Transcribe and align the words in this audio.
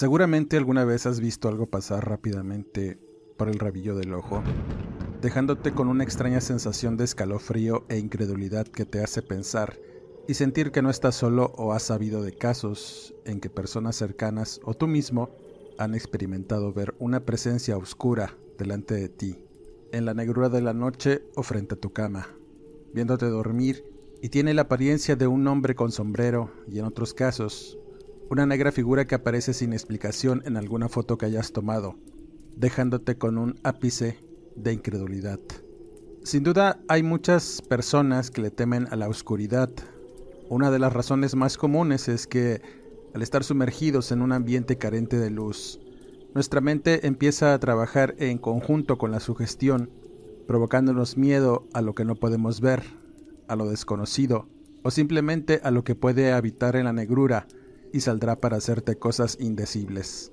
Seguramente 0.00 0.56
alguna 0.56 0.86
vez 0.86 1.04
has 1.04 1.20
visto 1.20 1.46
algo 1.46 1.66
pasar 1.66 2.08
rápidamente 2.08 2.98
por 3.36 3.50
el 3.50 3.58
rabillo 3.58 3.94
del 3.94 4.14
ojo, 4.14 4.42
dejándote 5.20 5.72
con 5.74 5.88
una 5.88 6.04
extraña 6.04 6.40
sensación 6.40 6.96
de 6.96 7.04
escalofrío 7.04 7.84
e 7.90 7.98
incredulidad 7.98 8.66
que 8.66 8.86
te 8.86 9.02
hace 9.04 9.20
pensar 9.20 9.78
y 10.26 10.32
sentir 10.32 10.72
que 10.72 10.80
no 10.80 10.88
estás 10.88 11.16
solo 11.16 11.52
o 11.54 11.74
has 11.74 11.82
sabido 11.82 12.22
de 12.22 12.32
casos 12.32 13.14
en 13.26 13.40
que 13.40 13.50
personas 13.50 13.94
cercanas 13.94 14.62
o 14.64 14.72
tú 14.72 14.86
mismo 14.86 15.36
han 15.76 15.94
experimentado 15.94 16.72
ver 16.72 16.94
una 16.98 17.26
presencia 17.26 17.76
oscura 17.76 18.38
delante 18.56 18.94
de 18.94 19.10
ti, 19.10 19.44
en 19.92 20.06
la 20.06 20.14
negrura 20.14 20.48
de 20.48 20.62
la 20.62 20.72
noche 20.72 21.24
o 21.36 21.42
frente 21.42 21.74
a 21.74 21.78
tu 21.78 21.92
cama, 21.92 22.26
viéndote 22.94 23.26
dormir 23.26 23.84
y 24.22 24.30
tiene 24.30 24.54
la 24.54 24.62
apariencia 24.62 25.14
de 25.14 25.26
un 25.26 25.46
hombre 25.46 25.74
con 25.74 25.92
sombrero 25.92 26.50
y 26.66 26.78
en 26.78 26.86
otros 26.86 27.12
casos 27.12 27.76
una 28.30 28.46
negra 28.46 28.70
figura 28.70 29.08
que 29.08 29.16
aparece 29.16 29.52
sin 29.52 29.72
explicación 29.72 30.42
en 30.46 30.56
alguna 30.56 30.88
foto 30.88 31.18
que 31.18 31.26
hayas 31.26 31.52
tomado, 31.52 31.96
dejándote 32.56 33.18
con 33.18 33.36
un 33.38 33.58
ápice 33.64 34.18
de 34.54 34.72
incredulidad. 34.72 35.40
Sin 36.22 36.44
duda 36.44 36.78
hay 36.86 37.02
muchas 37.02 37.60
personas 37.60 38.30
que 38.30 38.40
le 38.40 38.52
temen 38.52 38.86
a 38.92 38.96
la 38.96 39.08
oscuridad. 39.08 39.68
Una 40.48 40.70
de 40.70 40.78
las 40.78 40.92
razones 40.92 41.34
más 41.34 41.58
comunes 41.58 42.08
es 42.08 42.28
que 42.28 42.62
al 43.14 43.22
estar 43.22 43.42
sumergidos 43.42 44.12
en 44.12 44.22
un 44.22 44.30
ambiente 44.30 44.78
carente 44.78 45.18
de 45.18 45.30
luz, 45.30 45.80
nuestra 46.32 46.60
mente 46.60 47.08
empieza 47.08 47.52
a 47.52 47.58
trabajar 47.58 48.14
en 48.18 48.38
conjunto 48.38 48.96
con 48.96 49.10
la 49.10 49.18
sugestión, 49.18 49.90
provocándonos 50.46 51.16
miedo 51.16 51.66
a 51.72 51.82
lo 51.82 51.94
que 51.94 52.04
no 52.04 52.14
podemos 52.14 52.60
ver, 52.60 52.84
a 53.48 53.56
lo 53.56 53.68
desconocido, 53.68 54.46
o 54.84 54.92
simplemente 54.92 55.60
a 55.64 55.72
lo 55.72 55.82
que 55.82 55.96
puede 55.96 56.32
habitar 56.32 56.76
en 56.76 56.84
la 56.84 56.92
negrura, 56.92 57.48
y 57.92 58.00
saldrá 58.00 58.40
para 58.40 58.56
hacerte 58.56 58.96
cosas 58.96 59.36
indecibles. 59.40 60.32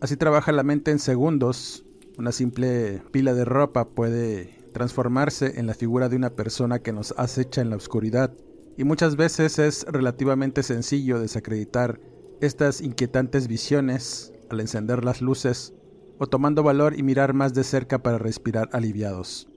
Así 0.00 0.16
trabaja 0.16 0.52
la 0.52 0.62
mente 0.62 0.90
en 0.90 0.98
segundos. 0.98 1.84
Una 2.18 2.32
simple 2.32 3.02
pila 3.10 3.34
de 3.34 3.44
ropa 3.44 3.84
puede 3.84 4.58
transformarse 4.72 5.58
en 5.58 5.66
la 5.66 5.74
figura 5.74 6.08
de 6.08 6.16
una 6.16 6.30
persona 6.30 6.78
que 6.78 6.92
nos 6.92 7.12
acecha 7.16 7.60
en 7.60 7.70
la 7.70 7.76
oscuridad. 7.76 8.32
Y 8.76 8.84
muchas 8.84 9.16
veces 9.16 9.58
es 9.58 9.84
relativamente 9.88 10.62
sencillo 10.62 11.18
desacreditar 11.18 12.00
estas 12.40 12.80
inquietantes 12.80 13.48
visiones 13.48 14.32
al 14.50 14.60
encender 14.60 15.04
las 15.04 15.20
luces 15.20 15.74
o 16.18 16.26
tomando 16.26 16.62
valor 16.62 16.96
y 16.96 17.02
mirar 17.02 17.34
más 17.34 17.54
de 17.54 17.64
cerca 17.64 18.02
para 18.02 18.18
respirar 18.18 18.68
aliviados. 18.72 19.48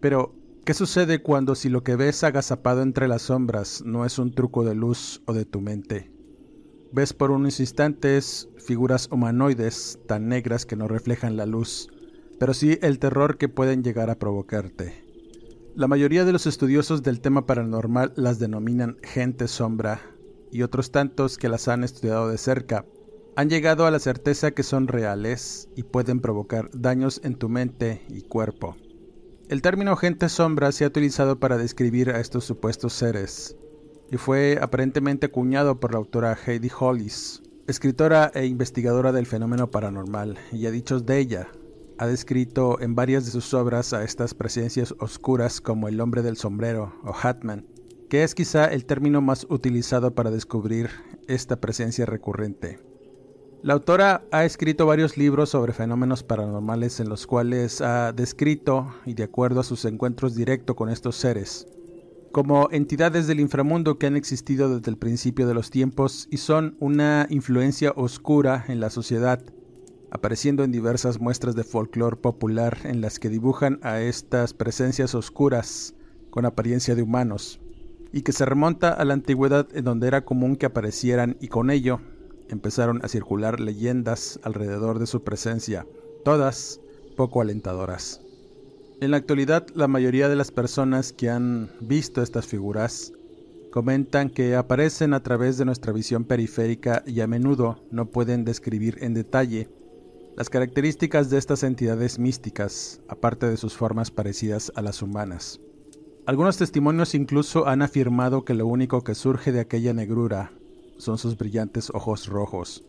Pero, 0.00 0.34
¿qué 0.64 0.74
sucede 0.74 1.22
cuando 1.22 1.54
si 1.54 1.68
lo 1.68 1.82
que 1.82 1.96
ves 1.96 2.22
agazapado 2.24 2.82
entre 2.82 3.08
las 3.08 3.22
sombras 3.22 3.82
no 3.84 4.04
es 4.04 4.18
un 4.18 4.34
truco 4.34 4.64
de 4.64 4.74
luz 4.74 5.22
o 5.26 5.32
de 5.32 5.44
tu 5.46 5.60
mente? 5.60 6.10
Ves 6.92 7.12
por 7.12 7.30
unos 7.30 7.60
instantes 7.60 8.48
figuras 8.58 9.08
humanoides 9.12 10.00
tan 10.06 10.28
negras 10.28 10.66
que 10.66 10.74
no 10.74 10.88
reflejan 10.88 11.36
la 11.36 11.46
luz, 11.46 11.88
pero 12.40 12.52
sí 12.52 12.78
el 12.82 12.98
terror 12.98 13.38
que 13.38 13.48
pueden 13.48 13.84
llegar 13.84 14.10
a 14.10 14.18
provocarte. 14.18 15.04
La 15.76 15.86
mayoría 15.86 16.24
de 16.24 16.32
los 16.32 16.46
estudiosos 16.46 17.04
del 17.04 17.20
tema 17.20 17.46
paranormal 17.46 18.12
las 18.16 18.40
denominan 18.40 18.96
gente 19.04 19.46
sombra, 19.46 20.00
y 20.50 20.62
otros 20.62 20.90
tantos 20.90 21.38
que 21.38 21.48
las 21.48 21.68
han 21.68 21.84
estudiado 21.84 22.28
de 22.28 22.38
cerca 22.38 22.84
han 23.36 23.48
llegado 23.48 23.86
a 23.86 23.90
la 23.92 24.00
certeza 24.00 24.50
que 24.50 24.64
son 24.64 24.88
reales 24.88 25.68
y 25.76 25.84
pueden 25.84 26.20
provocar 26.20 26.70
daños 26.72 27.20
en 27.22 27.36
tu 27.36 27.48
mente 27.48 28.02
y 28.08 28.22
cuerpo. 28.22 28.76
El 29.48 29.62
término 29.62 29.96
gente 29.96 30.28
sombra 30.28 30.72
se 30.72 30.84
ha 30.84 30.88
utilizado 30.88 31.38
para 31.38 31.56
describir 31.56 32.10
a 32.10 32.20
estos 32.20 32.44
supuestos 32.44 32.92
seres, 32.92 33.56
y 34.10 34.16
fue 34.16 34.58
aparentemente 34.60 35.26
acuñado 35.26 35.78
por 35.78 35.92
la 35.92 35.98
autora 35.98 36.36
Heidi 36.46 36.70
Hollis, 36.78 37.42
escritora 37.66 38.30
e 38.34 38.46
investigadora 38.46 39.12
del 39.12 39.26
fenómeno 39.26 39.70
paranormal, 39.70 40.38
y 40.52 40.66
a 40.66 40.70
dichos 40.70 41.06
de 41.06 41.18
ella, 41.18 41.48
ha 41.98 42.06
descrito 42.06 42.80
en 42.80 42.94
varias 42.94 43.24
de 43.26 43.30
sus 43.30 43.54
obras 43.54 43.92
a 43.92 44.02
estas 44.02 44.34
presencias 44.34 44.94
oscuras 44.98 45.60
como 45.60 45.86
el 45.86 46.00
hombre 46.00 46.22
del 46.22 46.36
sombrero 46.36 46.94
o 47.04 47.12
Hatman, 47.14 47.66
que 48.08 48.24
es 48.24 48.34
quizá 48.34 48.64
el 48.64 48.86
término 48.86 49.20
más 49.20 49.46
utilizado 49.48 50.14
para 50.14 50.30
descubrir 50.30 50.90
esta 51.28 51.60
presencia 51.60 52.06
recurrente. 52.06 52.80
La 53.62 53.74
autora 53.74 54.24
ha 54.32 54.46
escrito 54.46 54.86
varios 54.86 55.18
libros 55.18 55.50
sobre 55.50 55.74
fenómenos 55.74 56.22
paranormales 56.22 56.98
en 56.98 57.10
los 57.10 57.26
cuales 57.26 57.82
ha 57.82 58.12
descrito, 58.12 58.94
y 59.04 59.12
de 59.12 59.24
acuerdo 59.24 59.60
a 59.60 59.64
sus 59.64 59.84
encuentros 59.84 60.34
directos 60.34 60.74
con 60.74 60.88
estos 60.88 61.16
seres, 61.16 61.68
como 62.32 62.68
entidades 62.70 63.26
del 63.26 63.40
inframundo 63.40 63.98
que 63.98 64.06
han 64.06 64.16
existido 64.16 64.76
desde 64.76 64.90
el 64.90 64.96
principio 64.96 65.48
de 65.48 65.54
los 65.54 65.70
tiempos 65.70 66.28
y 66.30 66.36
son 66.36 66.76
una 66.78 67.26
influencia 67.28 67.92
oscura 67.96 68.64
en 68.68 68.78
la 68.78 68.90
sociedad, 68.90 69.42
apareciendo 70.10 70.62
en 70.62 70.70
diversas 70.70 71.20
muestras 71.20 71.56
de 71.56 71.64
folclore 71.64 72.16
popular 72.16 72.78
en 72.84 73.00
las 73.00 73.18
que 73.18 73.28
dibujan 73.28 73.80
a 73.82 74.00
estas 74.00 74.54
presencias 74.54 75.14
oscuras 75.14 75.94
con 76.30 76.46
apariencia 76.46 76.94
de 76.94 77.02
humanos, 77.02 77.60
y 78.12 78.22
que 78.22 78.32
se 78.32 78.44
remonta 78.44 78.90
a 78.90 79.04
la 79.04 79.14
antigüedad 79.14 79.66
en 79.74 79.84
donde 79.84 80.06
era 80.06 80.24
común 80.24 80.56
que 80.56 80.66
aparecieran 80.66 81.36
y 81.40 81.48
con 81.48 81.70
ello 81.70 82.00
empezaron 82.48 83.04
a 83.04 83.08
circular 83.08 83.60
leyendas 83.60 84.38
alrededor 84.44 84.98
de 85.00 85.06
su 85.06 85.22
presencia, 85.22 85.86
todas 86.24 86.80
poco 87.16 87.40
alentadoras. 87.40 88.20
En 89.00 89.12
la 89.12 89.16
actualidad, 89.16 89.66
la 89.74 89.88
mayoría 89.88 90.28
de 90.28 90.36
las 90.36 90.50
personas 90.50 91.14
que 91.14 91.30
han 91.30 91.70
visto 91.80 92.20
estas 92.20 92.46
figuras 92.46 93.14
comentan 93.72 94.28
que 94.28 94.56
aparecen 94.56 95.14
a 95.14 95.22
través 95.22 95.56
de 95.56 95.64
nuestra 95.64 95.94
visión 95.94 96.24
periférica 96.24 97.02
y 97.06 97.20
a 97.22 97.26
menudo 97.26 97.82
no 97.90 98.10
pueden 98.10 98.44
describir 98.44 98.98
en 99.00 99.14
detalle 99.14 99.70
las 100.36 100.50
características 100.50 101.30
de 101.30 101.38
estas 101.38 101.62
entidades 101.62 102.18
místicas, 102.18 103.00
aparte 103.08 103.46
de 103.46 103.56
sus 103.56 103.74
formas 103.74 104.10
parecidas 104.10 104.70
a 104.74 104.82
las 104.82 105.00
humanas. 105.00 105.60
Algunos 106.26 106.58
testimonios 106.58 107.14
incluso 107.14 107.66
han 107.66 107.80
afirmado 107.80 108.44
que 108.44 108.52
lo 108.52 108.66
único 108.66 109.02
que 109.02 109.14
surge 109.14 109.50
de 109.50 109.60
aquella 109.60 109.94
negrura 109.94 110.52
son 110.98 111.16
sus 111.16 111.38
brillantes 111.38 111.88
ojos 111.94 112.26
rojos. 112.26 112.84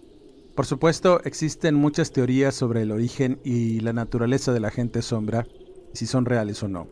Por 0.56 0.66
supuesto, 0.66 1.22
existen 1.24 1.76
muchas 1.76 2.12
teorías 2.12 2.54
sobre 2.54 2.82
el 2.82 2.92
origen 2.92 3.40
y 3.46 3.80
la 3.80 3.94
naturaleza 3.94 4.52
de 4.52 4.60
la 4.60 4.72
gente 4.72 5.02
sombra, 5.02 5.48
si 5.94 6.06
son 6.06 6.26
reales 6.26 6.62
o 6.64 6.68
no. 6.68 6.88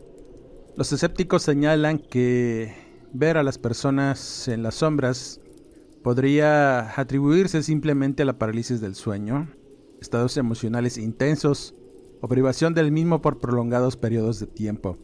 Los 0.76 0.92
escépticos 0.92 1.42
señalan 1.42 1.98
que 1.98 2.74
ver 3.12 3.36
a 3.36 3.42
las 3.42 3.58
personas 3.58 4.48
en 4.48 4.62
las 4.62 4.76
sombras 4.76 5.40
podría 6.02 6.98
atribuirse 6.98 7.62
simplemente 7.62 8.22
a 8.22 8.26
la 8.26 8.38
parálisis 8.38 8.80
del 8.80 8.94
sueño, 8.94 9.48
estados 10.00 10.36
emocionales 10.36 10.96
intensos 10.96 11.74
o 12.20 12.28
privación 12.28 12.74
del 12.74 12.92
mismo 12.92 13.20
por 13.20 13.38
prolongados 13.38 13.96
periodos 13.96 14.40
de 14.40 14.46
tiempo. 14.46 14.96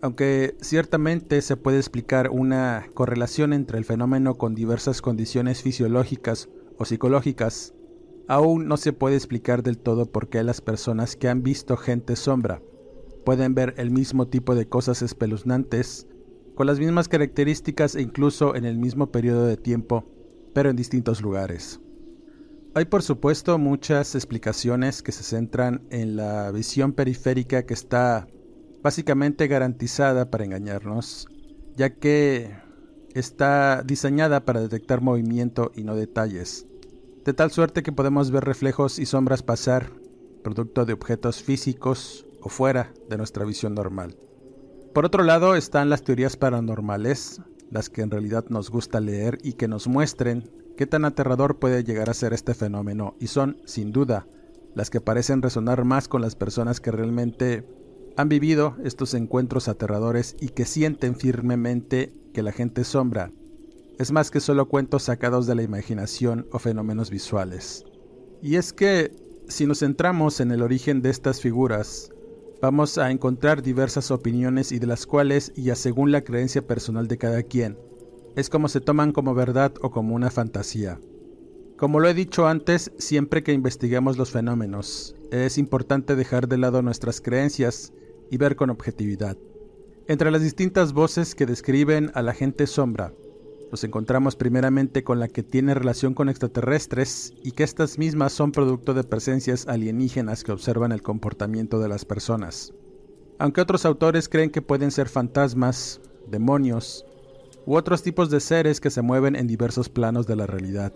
Aunque 0.00 0.56
ciertamente 0.60 1.42
se 1.42 1.56
puede 1.56 1.78
explicar 1.78 2.30
una 2.30 2.86
correlación 2.94 3.52
entre 3.52 3.78
el 3.78 3.84
fenómeno 3.84 4.36
con 4.36 4.54
diversas 4.54 5.00
condiciones 5.02 5.62
fisiológicas 5.62 6.48
o 6.76 6.84
psicológicas, 6.84 7.74
aún 8.28 8.68
no 8.68 8.76
se 8.76 8.92
puede 8.92 9.16
explicar 9.16 9.62
del 9.62 9.78
todo 9.78 10.06
por 10.06 10.28
qué 10.28 10.42
las 10.42 10.60
personas 10.60 11.16
que 11.16 11.28
han 11.28 11.42
visto 11.42 11.76
gente 11.76 12.14
sombra 12.14 12.60
pueden 13.28 13.54
ver 13.54 13.74
el 13.76 13.90
mismo 13.90 14.26
tipo 14.26 14.54
de 14.54 14.70
cosas 14.70 15.02
espeluznantes, 15.02 16.06
con 16.54 16.66
las 16.66 16.78
mismas 16.78 17.08
características 17.08 17.94
e 17.94 18.00
incluso 18.00 18.54
en 18.56 18.64
el 18.64 18.78
mismo 18.78 19.12
periodo 19.12 19.44
de 19.44 19.58
tiempo, 19.58 20.10
pero 20.54 20.70
en 20.70 20.76
distintos 20.76 21.20
lugares. 21.20 21.78
Hay 22.72 22.86
por 22.86 23.02
supuesto 23.02 23.58
muchas 23.58 24.14
explicaciones 24.14 25.02
que 25.02 25.12
se 25.12 25.24
centran 25.24 25.82
en 25.90 26.16
la 26.16 26.50
visión 26.52 26.94
periférica 26.94 27.66
que 27.66 27.74
está 27.74 28.28
básicamente 28.82 29.46
garantizada 29.46 30.30
para 30.30 30.46
engañarnos, 30.46 31.28
ya 31.76 31.90
que 31.90 32.56
está 33.12 33.82
diseñada 33.82 34.46
para 34.46 34.62
detectar 34.62 35.02
movimiento 35.02 35.70
y 35.76 35.84
no 35.84 35.96
detalles, 35.96 36.66
de 37.26 37.34
tal 37.34 37.50
suerte 37.50 37.82
que 37.82 37.92
podemos 37.92 38.30
ver 38.30 38.44
reflejos 38.46 38.98
y 38.98 39.04
sombras 39.04 39.42
pasar, 39.42 39.92
producto 40.42 40.86
de 40.86 40.94
objetos 40.94 41.42
físicos 41.42 42.24
o 42.40 42.48
fuera 42.48 42.92
de 43.08 43.16
nuestra 43.16 43.44
visión 43.44 43.74
normal. 43.74 44.16
Por 44.94 45.04
otro 45.04 45.22
lado 45.22 45.54
están 45.54 45.90
las 45.90 46.02
teorías 46.02 46.36
paranormales, 46.36 47.40
las 47.70 47.90
que 47.90 48.02
en 48.02 48.10
realidad 48.10 48.46
nos 48.48 48.70
gusta 48.70 49.00
leer 49.00 49.38
y 49.42 49.54
que 49.54 49.68
nos 49.68 49.86
muestren 49.86 50.50
qué 50.76 50.86
tan 50.86 51.04
aterrador 51.04 51.58
puede 51.58 51.84
llegar 51.84 52.08
a 52.10 52.14
ser 52.14 52.32
este 52.32 52.54
fenómeno, 52.54 53.14
y 53.18 53.26
son, 53.26 53.60
sin 53.64 53.92
duda, 53.92 54.26
las 54.74 54.90
que 54.90 55.00
parecen 55.00 55.42
resonar 55.42 55.84
más 55.84 56.08
con 56.08 56.22
las 56.22 56.36
personas 56.36 56.80
que 56.80 56.92
realmente 56.92 57.66
han 58.16 58.28
vivido 58.28 58.76
estos 58.84 59.14
encuentros 59.14 59.68
aterradores 59.68 60.36
y 60.40 60.48
que 60.48 60.64
sienten 60.64 61.16
firmemente 61.16 62.12
que 62.32 62.42
la 62.42 62.52
gente 62.52 62.84
sombra 62.84 63.30
es 63.98 64.12
más 64.12 64.30
que 64.30 64.40
solo 64.40 64.68
cuentos 64.68 65.02
sacados 65.02 65.46
de 65.46 65.56
la 65.56 65.62
imaginación 65.62 66.46
o 66.52 66.60
fenómenos 66.60 67.10
visuales. 67.10 67.84
Y 68.40 68.54
es 68.54 68.72
que, 68.72 69.10
si 69.48 69.66
nos 69.66 69.80
centramos 69.80 70.38
en 70.40 70.52
el 70.52 70.62
origen 70.62 71.02
de 71.02 71.10
estas 71.10 71.40
figuras, 71.40 72.12
vamos 72.60 72.98
a 72.98 73.10
encontrar 73.10 73.62
diversas 73.62 74.10
opiniones 74.10 74.72
y 74.72 74.78
de 74.78 74.86
las 74.86 75.06
cuales, 75.06 75.52
ya 75.54 75.74
según 75.74 76.12
la 76.12 76.22
creencia 76.22 76.66
personal 76.66 77.08
de 77.08 77.18
cada 77.18 77.42
quien, 77.42 77.78
es 78.36 78.50
como 78.50 78.68
se 78.68 78.80
toman 78.80 79.12
como 79.12 79.34
verdad 79.34 79.72
o 79.80 79.90
como 79.90 80.14
una 80.14 80.30
fantasía. 80.30 80.98
Como 81.76 82.00
lo 82.00 82.08
he 82.08 82.14
dicho 82.14 82.48
antes, 82.48 82.92
siempre 82.98 83.42
que 83.42 83.52
investigamos 83.52 84.18
los 84.18 84.30
fenómenos, 84.30 85.14
es 85.30 85.58
importante 85.58 86.16
dejar 86.16 86.48
de 86.48 86.58
lado 86.58 86.82
nuestras 86.82 87.20
creencias 87.20 87.92
y 88.30 88.36
ver 88.36 88.56
con 88.56 88.70
objetividad. 88.70 89.36
Entre 90.08 90.30
las 90.30 90.42
distintas 90.42 90.92
voces 90.92 91.34
que 91.34 91.46
describen 91.46 92.10
a 92.14 92.22
la 92.22 92.34
gente 92.34 92.66
sombra, 92.66 93.12
nos 93.70 93.84
encontramos 93.84 94.36
primeramente 94.36 95.04
con 95.04 95.20
la 95.20 95.28
que 95.28 95.42
tiene 95.42 95.74
relación 95.74 96.14
con 96.14 96.28
extraterrestres 96.28 97.34
y 97.42 97.52
que 97.52 97.64
estas 97.64 97.98
mismas 97.98 98.32
son 98.32 98.52
producto 98.52 98.94
de 98.94 99.04
presencias 99.04 99.66
alienígenas 99.66 100.44
que 100.44 100.52
observan 100.52 100.92
el 100.92 101.02
comportamiento 101.02 101.78
de 101.78 101.88
las 101.88 102.04
personas. 102.04 102.72
Aunque 103.38 103.60
otros 103.60 103.84
autores 103.84 104.28
creen 104.28 104.50
que 104.50 104.62
pueden 104.62 104.90
ser 104.90 105.08
fantasmas, 105.08 106.00
demonios 106.30 107.04
u 107.66 107.76
otros 107.76 108.02
tipos 108.02 108.30
de 108.30 108.40
seres 108.40 108.80
que 108.80 108.90
se 108.90 109.02
mueven 109.02 109.36
en 109.36 109.46
diversos 109.46 109.88
planos 109.88 110.26
de 110.26 110.36
la 110.36 110.46
realidad. 110.46 110.92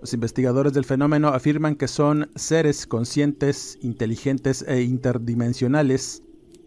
Los 0.00 0.12
investigadores 0.12 0.74
del 0.74 0.84
fenómeno 0.84 1.28
afirman 1.28 1.76
que 1.76 1.88
son 1.88 2.30
seres 2.36 2.86
conscientes, 2.86 3.78
inteligentes 3.80 4.62
e 4.68 4.82
interdimensionales 4.82 6.22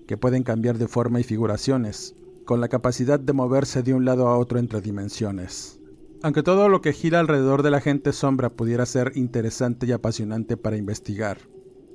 que 0.08 0.18
pueden 0.18 0.42
cambiar 0.42 0.80
de 0.80 0.88
forma 0.88 1.20
y 1.20 1.24
figuraciones, 1.24 2.16
con 2.48 2.62
la 2.62 2.70
capacidad 2.70 3.20
de 3.20 3.34
moverse 3.34 3.84
de 3.84 3.94
un 3.94 4.06
lado 4.06 4.28
a 4.28 4.38
otro 4.38 4.58
entre 4.58 4.82
dimensiones. 4.82 5.80
Aunque 6.24 6.42
todo 6.42 6.70
lo 6.70 6.82
que 6.82 6.94
gira 6.94 7.20
alrededor 7.20 7.62
de 7.62 7.70
la 7.70 7.82
gente 7.82 8.14
sombra 8.14 8.50
pudiera 8.50 8.88
ser 8.88 9.12
interesante 9.16 9.86
y 9.86 9.92
apasionante 9.92 10.58
para 10.58 10.78
investigar, 10.78 11.38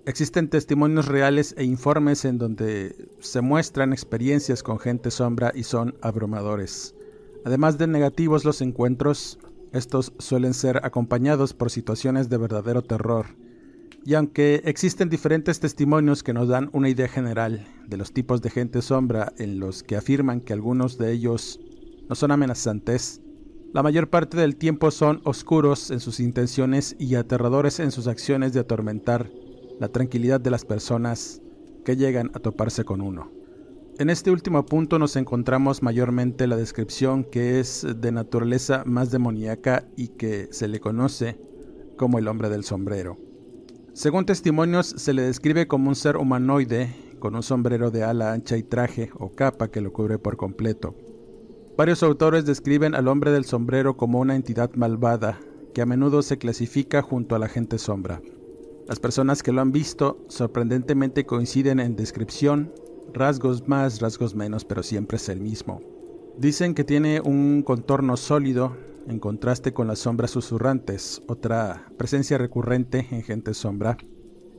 existen 0.07 0.51
testimonios 0.51 1.07
reales 1.07 1.55
e 1.59 1.65
informes 1.65 2.25
en 2.25 2.39
donde 2.39 3.09
se 3.19 3.41
muestran 3.41 3.93
experiencias 3.93 4.63
con 4.63 4.79
gente 4.79 5.11
sombra 5.11 5.53
y 5.55 5.65
son 5.65 5.97
abrumadores. 6.03 6.95
Además 7.45 7.79
de 7.79 7.89
negativos 7.89 8.45
los 8.45 8.61
encuentros, 8.61 9.39
estos 9.73 10.13
suelen 10.19 10.55
ser 10.55 10.85
acompañados 10.85 11.55
por 11.55 11.71
situaciones 11.71 12.29
de 12.29 12.37
verdadero 12.37 12.83
terror 12.83 13.27
y 14.05 14.15
aunque 14.15 14.61
existen 14.65 15.09
diferentes 15.09 15.61
testimonios 15.61 16.23
que 16.23 16.35
nos 16.35 16.49
dan 16.49 16.69
una 16.73 16.89
idea 16.89 17.09
general 17.09 17.67
de 17.87 17.97
los 17.97 18.13
tipos 18.13 18.43
de 18.43 18.51
gente 18.51 18.83
sombra 18.83 19.33
en 19.39 19.59
los 19.59 19.83
que 19.83 19.97
afirman 19.97 20.41
que 20.41 20.53
algunos 20.53 20.99
de 20.99 21.13
ellos 21.13 21.61
no 22.09 22.15
son 22.15 22.31
amenazantes, 22.31 23.21
la 23.73 23.83
mayor 23.83 24.11
parte 24.11 24.37
del 24.37 24.57
tiempo 24.57 24.91
son 24.91 25.23
oscuros 25.25 25.91
en 25.91 26.01
sus 26.01 26.21
intenciones 26.21 26.95
y 26.99 27.15
aterradores 27.15 27.81
en 27.81 27.91
sus 27.91 28.07
acciones 28.07 28.53
de 28.53 28.61
atormentar 28.61 29.31
la 29.81 29.89
tranquilidad 29.89 30.41
de 30.41 30.51
las 30.51 30.67
personas 30.67 31.41
que 31.85 31.97
llegan 31.97 32.31
a 32.35 32.39
toparse 32.39 32.85
con 32.85 33.01
uno. 33.01 33.31
En 33.99 34.11
este 34.11 34.31
último 34.31 34.67
punto 34.67 34.99
nos 34.99 35.17
encontramos 35.17 35.83
mayormente 35.83 36.47
la 36.47 36.57
descripción 36.57 37.25
que 37.25 37.61
es 37.61 37.87
de 37.97 38.13
naturaleza 38.13 38.83
más 38.85 39.11
demoníaca 39.11 39.87
y 39.97 40.09
que 40.09 40.49
se 40.51 40.69
le 40.69 40.81
conoce 40.81 41.39
como 41.97 42.19
el 42.19 42.29
hombre 42.29 42.49
del 42.51 42.65
sombrero. 42.65 43.19
Según 43.95 44.27
testimonios, 44.27 44.87
se 44.87 45.13
le 45.13 45.23
describe 45.23 45.67
como 45.67 45.89
un 45.89 45.95
ser 45.95 46.17
humanoide 46.17 46.95
con 47.23 47.37
un 47.37 47.45
sombrero 47.45 47.93
de 47.93 48.03
ala 48.03 48.33
ancha 48.33 48.57
y 48.57 48.65
traje 48.65 49.13
o 49.17 49.31
capa 49.31 49.71
que 49.71 49.81
lo 49.81 49.93
cubre 49.93 50.19
por 50.19 50.37
completo. 50.37 50.97
Varios 51.77 52.03
autores 52.03 52.45
describen 52.47 52.97
al 52.97 53.07
hombre 53.07 53.31
del 53.31 53.45
sombrero 53.45 53.97
como 53.97 54.19
una 54.19 54.35
entidad 54.35 54.73
malvada 54.75 55.39
que 55.73 55.83
a 55.83 55.87
menudo 55.87 56.23
se 56.23 56.39
clasifica 56.39 57.01
junto 57.01 57.37
a 57.37 57.39
la 57.39 57.47
gente 57.47 57.79
sombra. 57.79 58.21
Las 58.89 58.99
personas 58.99 59.45
que 59.45 59.53
lo 59.53 59.61
han 59.61 59.71
visto 59.71 60.19
sorprendentemente 60.27 61.25
coinciden 61.25 61.79
en 61.79 61.95
descripción, 61.95 62.73
rasgos 63.15 63.69
más, 63.69 64.01
rasgos 64.01 64.35
menos, 64.35 64.65
pero 64.65 64.83
siempre 64.83 65.19
es 65.19 65.29
el 65.29 65.39
mismo. 65.39 65.81
Dicen 66.39 66.75
que 66.75 66.83
tiene 66.83 67.21
un 67.21 67.63
contorno 67.63 68.17
sólido, 68.17 68.77
en 69.07 69.21
contraste 69.21 69.73
con 69.73 69.87
las 69.87 70.01
sombras 70.01 70.33
susurrantes, 70.33 71.23
otra 71.29 71.87
presencia 71.97 72.37
recurrente 72.37 73.07
en 73.13 73.23
gente 73.23 73.55
sombra. 73.55 73.97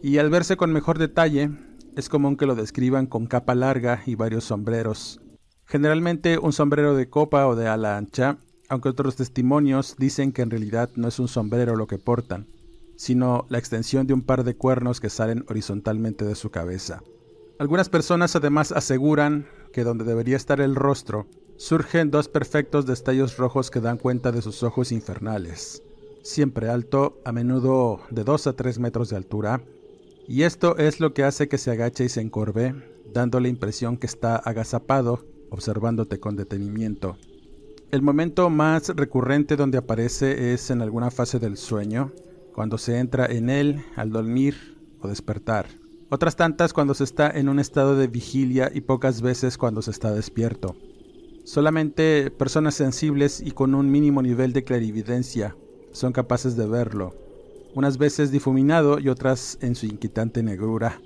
Y 0.01 0.17
al 0.17 0.29
verse 0.29 0.55
con 0.55 0.71
mejor 0.71 0.97
detalle, 0.97 1.49
es 1.95 2.09
común 2.09 2.35
que 2.35 2.45
lo 2.45 2.55
describan 2.55 3.05
con 3.05 3.27
capa 3.27 3.55
larga 3.55 4.01
y 4.05 4.15
varios 4.15 4.45
sombreros. 4.45 5.21
Generalmente 5.65 6.37
un 6.37 6.53
sombrero 6.53 6.95
de 6.95 7.09
copa 7.09 7.47
o 7.47 7.55
de 7.55 7.67
ala 7.67 7.97
ancha, 7.97 8.37
aunque 8.69 8.89
otros 8.89 9.15
testimonios 9.15 9.95
dicen 9.97 10.31
que 10.31 10.41
en 10.41 10.49
realidad 10.49 10.89
no 10.95 11.07
es 11.07 11.19
un 11.19 11.27
sombrero 11.27 11.75
lo 11.75 11.87
que 11.87 11.97
portan, 11.97 12.47
sino 12.95 13.45
la 13.49 13.57
extensión 13.57 14.07
de 14.07 14.13
un 14.13 14.21
par 14.21 14.43
de 14.43 14.55
cuernos 14.55 14.99
que 14.99 15.09
salen 15.09 15.45
horizontalmente 15.47 16.25
de 16.25 16.35
su 16.35 16.49
cabeza. 16.49 17.01
Algunas 17.59 17.89
personas 17.89 18.35
además 18.35 18.71
aseguran 18.71 19.47
que 19.71 19.83
donde 19.83 20.05
debería 20.05 20.37
estar 20.37 20.59
el 20.61 20.75
rostro, 20.75 21.27
surgen 21.57 22.11
dos 22.11 22.27
perfectos 22.27 22.85
destellos 22.85 23.37
rojos 23.37 23.69
que 23.71 23.79
dan 23.79 23.97
cuenta 23.97 24.31
de 24.31 24.41
sus 24.41 24.63
ojos 24.63 24.91
infernales, 24.91 25.83
siempre 26.23 26.69
alto, 26.69 27.21
a 27.25 27.31
menudo 27.31 28.01
de 28.09 28.23
2 28.23 28.47
a 28.47 28.53
3 28.53 28.79
metros 28.79 29.09
de 29.09 29.17
altura, 29.17 29.61
y 30.27 30.43
esto 30.43 30.77
es 30.77 30.99
lo 30.99 31.13
que 31.13 31.23
hace 31.23 31.47
que 31.47 31.57
se 31.57 31.71
agache 31.71 32.05
y 32.05 32.09
se 32.09 32.21
encorve, 32.21 32.73
dando 33.13 33.39
la 33.39 33.49
impresión 33.49 33.97
que 33.97 34.07
está 34.07 34.35
agazapado, 34.35 35.25
observándote 35.49 36.19
con 36.19 36.35
detenimiento. 36.35 37.17
El 37.91 38.01
momento 38.01 38.49
más 38.49 38.89
recurrente 38.89 39.55
donde 39.55 39.77
aparece 39.77 40.53
es 40.53 40.71
en 40.71 40.81
alguna 40.81 41.11
fase 41.11 41.39
del 41.39 41.57
sueño, 41.57 42.11
cuando 42.53 42.77
se 42.77 42.97
entra 42.97 43.25
en 43.25 43.49
él 43.49 43.83
al 43.95 44.11
dormir 44.11 44.77
o 44.99 45.07
despertar. 45.07 45.67
Otras 46.09 46.35
tantas 46.35 46.73
cuando 46.73 46.93
se 46.93 47.03
está 47.03 47.29
en 47.29 47.49
un 47.49 47.59
estado 47.59 47.95
de 47.95 48.07
vigilia 48.07 48.71
y 48.73 48.81
pocas 48.81 49.21
veces 49.21 49.57
cuando 49.57 49.81
se 49.81 49.91
está 49.91 50.13
despierto. 50.13 50.75
Solamente 51.43 52.31
personas 52.31 52.75
sensibles 52.75 53.41
y 53.41 53.51
con 53.51 53.75
un 53.75 53.91
mínimo 53.91 54.21
nivel 54.21 54.53
de 54.53 54.63
clarividencia 54.63 55.55
son 55.91 56.13
capaces 56.13 56.55
de 56.55 56.67
verlo, 56.67 57.13
unas 57.75 57.97
veces 57.97 58.31
difuminado 58.31 58.99
y 58.99 59.09
otras 59.09 59.57
en 59.61 59.75
su 59.75 59.85
inquietante 59.85 60.43
negrura. 60.43 61.01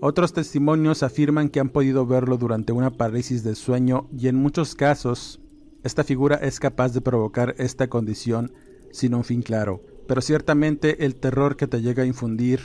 Otros 0.00 0.32
testimonios 0.32 1.02
afirman 1.02 1.48
que 1.48 1.60
han 1.60 1.70
podido 1.70 2.06
verlo 2.06 2.36
durante 2.36 2.72
una 2.72 2.90
parálisis 2.90 3.42
del 3.42 3.56
sueño 3.56 4.08
y 4.16 4.28
en 4.28 4.36
muchos 4.36 4.74
casos 4.74 5.40
esta 5.82 6.04
figura 6.04 6.36
es 6.36 6.60
capaz 6.60 6.92
de 6.92 7.00
provocar 7.00 7.54
esta 7.58 7.88
condición 7.88 8.52
sin 8.92 9.14
un 9.14 9.24
fin 9.24 9.42
claro. 9.42 9.82
Pero 10.06 10.20
ciertamente 10.20 11.04
el 11.04 11.16
terror 11.16 11.56
que 11.56 11.66
te 11.66 11.82
llega 11.82 12.04
a 12.04 12.06
infundir, 12.06 12.60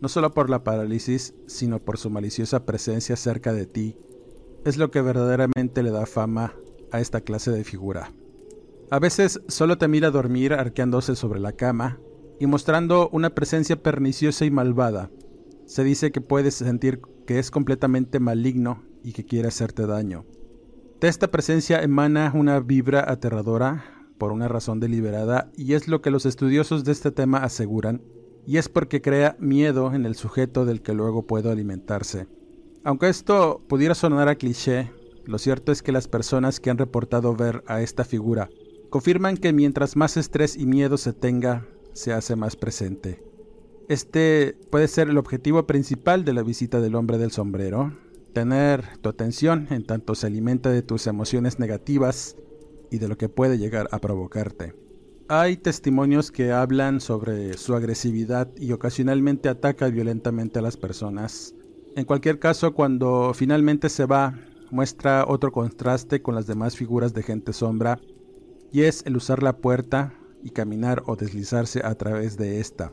no 0.00 0.08
solo 0.08 0.32
por 0.32 0.50
la 0.50 0.64
parálisis, 0.64 1.34
sino 1.46 1.80
por 1.80 1.98
su 1.98 2.10
maliciosa 2.10 2.64
presencia 2.64 3.16
cerca 3.16 3.52
de 3.52 3.66
ti, 3.66 3.96
es 4.64 4.76
lo 4.76 4.90
que 4.90 5.00
verdaderamente 5.00 5.82
le 5.82 5.90
da 5.90 6.06
fama 6.06 6.54
a 6.92 7.00
esta 7.00 7.20
clase 7.20 7.50
de 7.50 7.64
figura. 7.64 8.12
A 8.90 8.98
veces 8.98 9.40
solo 9.48 9.78
te 9.78 9.86
mira 9.86 10.10
dormir 10.10 10.52
arqueándose 10.52 11.14
sobre 11.14 11.40
la 11.40 11.52
cama 11.52 12.00
y 12.40 12.46
mostrando 12.46 13.08
una 13.10 13.30
presencia 13.30 13.80
perniciosa 13.80 14.46
y 14.46 14.50
malvada. 14.50 15.10
Se 15.66 15.84
dice 15.84 16.10
que 16.10 16.20
puedes 16.20 16.54
sentir 16.54 17.00
que 17.26 17.38
es 17.38 17.50
completamente 17.50 18.18
maligno 18.18 18.82
y 19.04 19.12
que 19.12 19.24
quiere 19.24 19.48
hacerte 19.48 19.86
daño. 19.86 20.24
De 21.00 21.08
esta 21.08 21.30
presencia 21.30 21.80
emana 21.82 22.32
una 22.34 22.58
vibra 22.58 23.04
aterradora 23.06 23.84
por 24.18 24.32
una 24.32 24.48
razón 24.48 24.80
deliberada 24.80 25.50
y 25.56 25.74
es 25.74 25.86
lo 25.86 26.00
que 26.02 26.10
los 26.10 26.26
estudiosos 26.26 26.82
de 26.84 26.92
este 26.92 27.10
tema 27.10 27.38
aseguran, 27.38 28.02
y 28.46 28.56
es 28.56 28.68
porque 28.68 29.00
crea 29.02 29.36
miedo 29.38 29.94
en 29.94 30.06
el 30.06 30.14
sujeto 30.14 30.64
del 30.64 30.82
que 30.82 30.94
luego 30.94 31.26
puede 31.26 31.50
alimentarse. 31.50 32.26
Aunque 32.84 33.08
esto 33.08 33.62
pudiera 33.68 33.94
sonar 33.94 34.28
a 34.28 34.34
cliché, 34.34 34.90
lo 35.26 35.38
cierto 35.38 35.72
es 35.72 35.82
que 35.82 35.92
las 35.92 36.08
personas 36.08 36.58
que 36.58 36.70
han 36.70 36.78
reportado 36.78 37.36
ver 37.36 37.62
a 37.66 37.82
esta 37.82 38.04
figura 38.04 38.48
confirman 38.88 39.36
que 39.36 39.52
mientras 39.52 39.94
más 39.94 40.16
estrés 40.16 40.56
y 40.56 40.66
miedo 40.66 40.96
se 40.96 41.12
tenga, 41.12 41.66
se 42.00 42.12
hace 42.12 42.34
más 42.34 42.56
presente. 42.56 43.22
Este 43.88 44.56
puede 44.70 44.88
ser 44.88 45.08
el 45.08 45.18
objetivo 45.18 45.66
principal 45.66 46.24
de 46.24 46.32
la 46.32 46.42
visita 46.42 46.80
del 46.80 46.94
hombre 46.94 47.18
del 47.18 47.30
sombrero, 47.30 47.92
tener 48.32 48.96
tu 48.98 49.08
atención 49.08 49.66
en 49.70 49.84
tanto 49.84 50.14
se 50.14 50.26
alimenta 50.26 50.70
de 50.70 50.82
tus 50.82 51.06
emociones 51.06 51.58
negativas 51.58 52.36
y 52.90 52.98
de 52.98 53.08
lo 53.08 53.18
que 53.18 53.28
puede 53.28 53.58
llegar 53.58 53.88
a 53.92 53.98
provocarte. 53.98 54.74
Hay 55.28 55.56
testimonios 55.56 56.32
que 56.32 56.52
hablan 56.52 57.00
sobre 57.00 57.56
su 57.56 57.74
agresividad 57.74 58.48
y 58.56 58.72
ocasionalmente 58.72 59.48
ataca 59.48 59.88
violentamente 59.88 60.58
a 60.58 60.62
las 60.62 60.76
personas. 60.76 61.54
En 61.94 62.04
cualquier 62.04 62.38
caso, 62.38 62.74
cuando 62.74 63.32
finalmente 63.34 63.88
se 63.88 64.06
va, 64.06 64.38
muestra 64.70 65.24
otro 65.26 65.52
contraste 65.52 66.22
con 66.22 66.34
las 66.34 66.46
demás 66.46 66.76
figuras 66.76 67.12
de 67.12 67.22
gente 67.22 67.52
sombra, 67.52 68.00
y 68.72 68.82
es 68.82 69.02
el 69.06 69.16
usar 69.16 69.42
la 69.42 69.56
puerta 69.56 70.14
y 70.42 70.50
caminar 70.50 71.02
o 71.06 71.16
deslizarse 71.16 71.80
a 71.84 71.94
través 71.94 72.36
de 72.36 72.60
esta, 72.60 72.92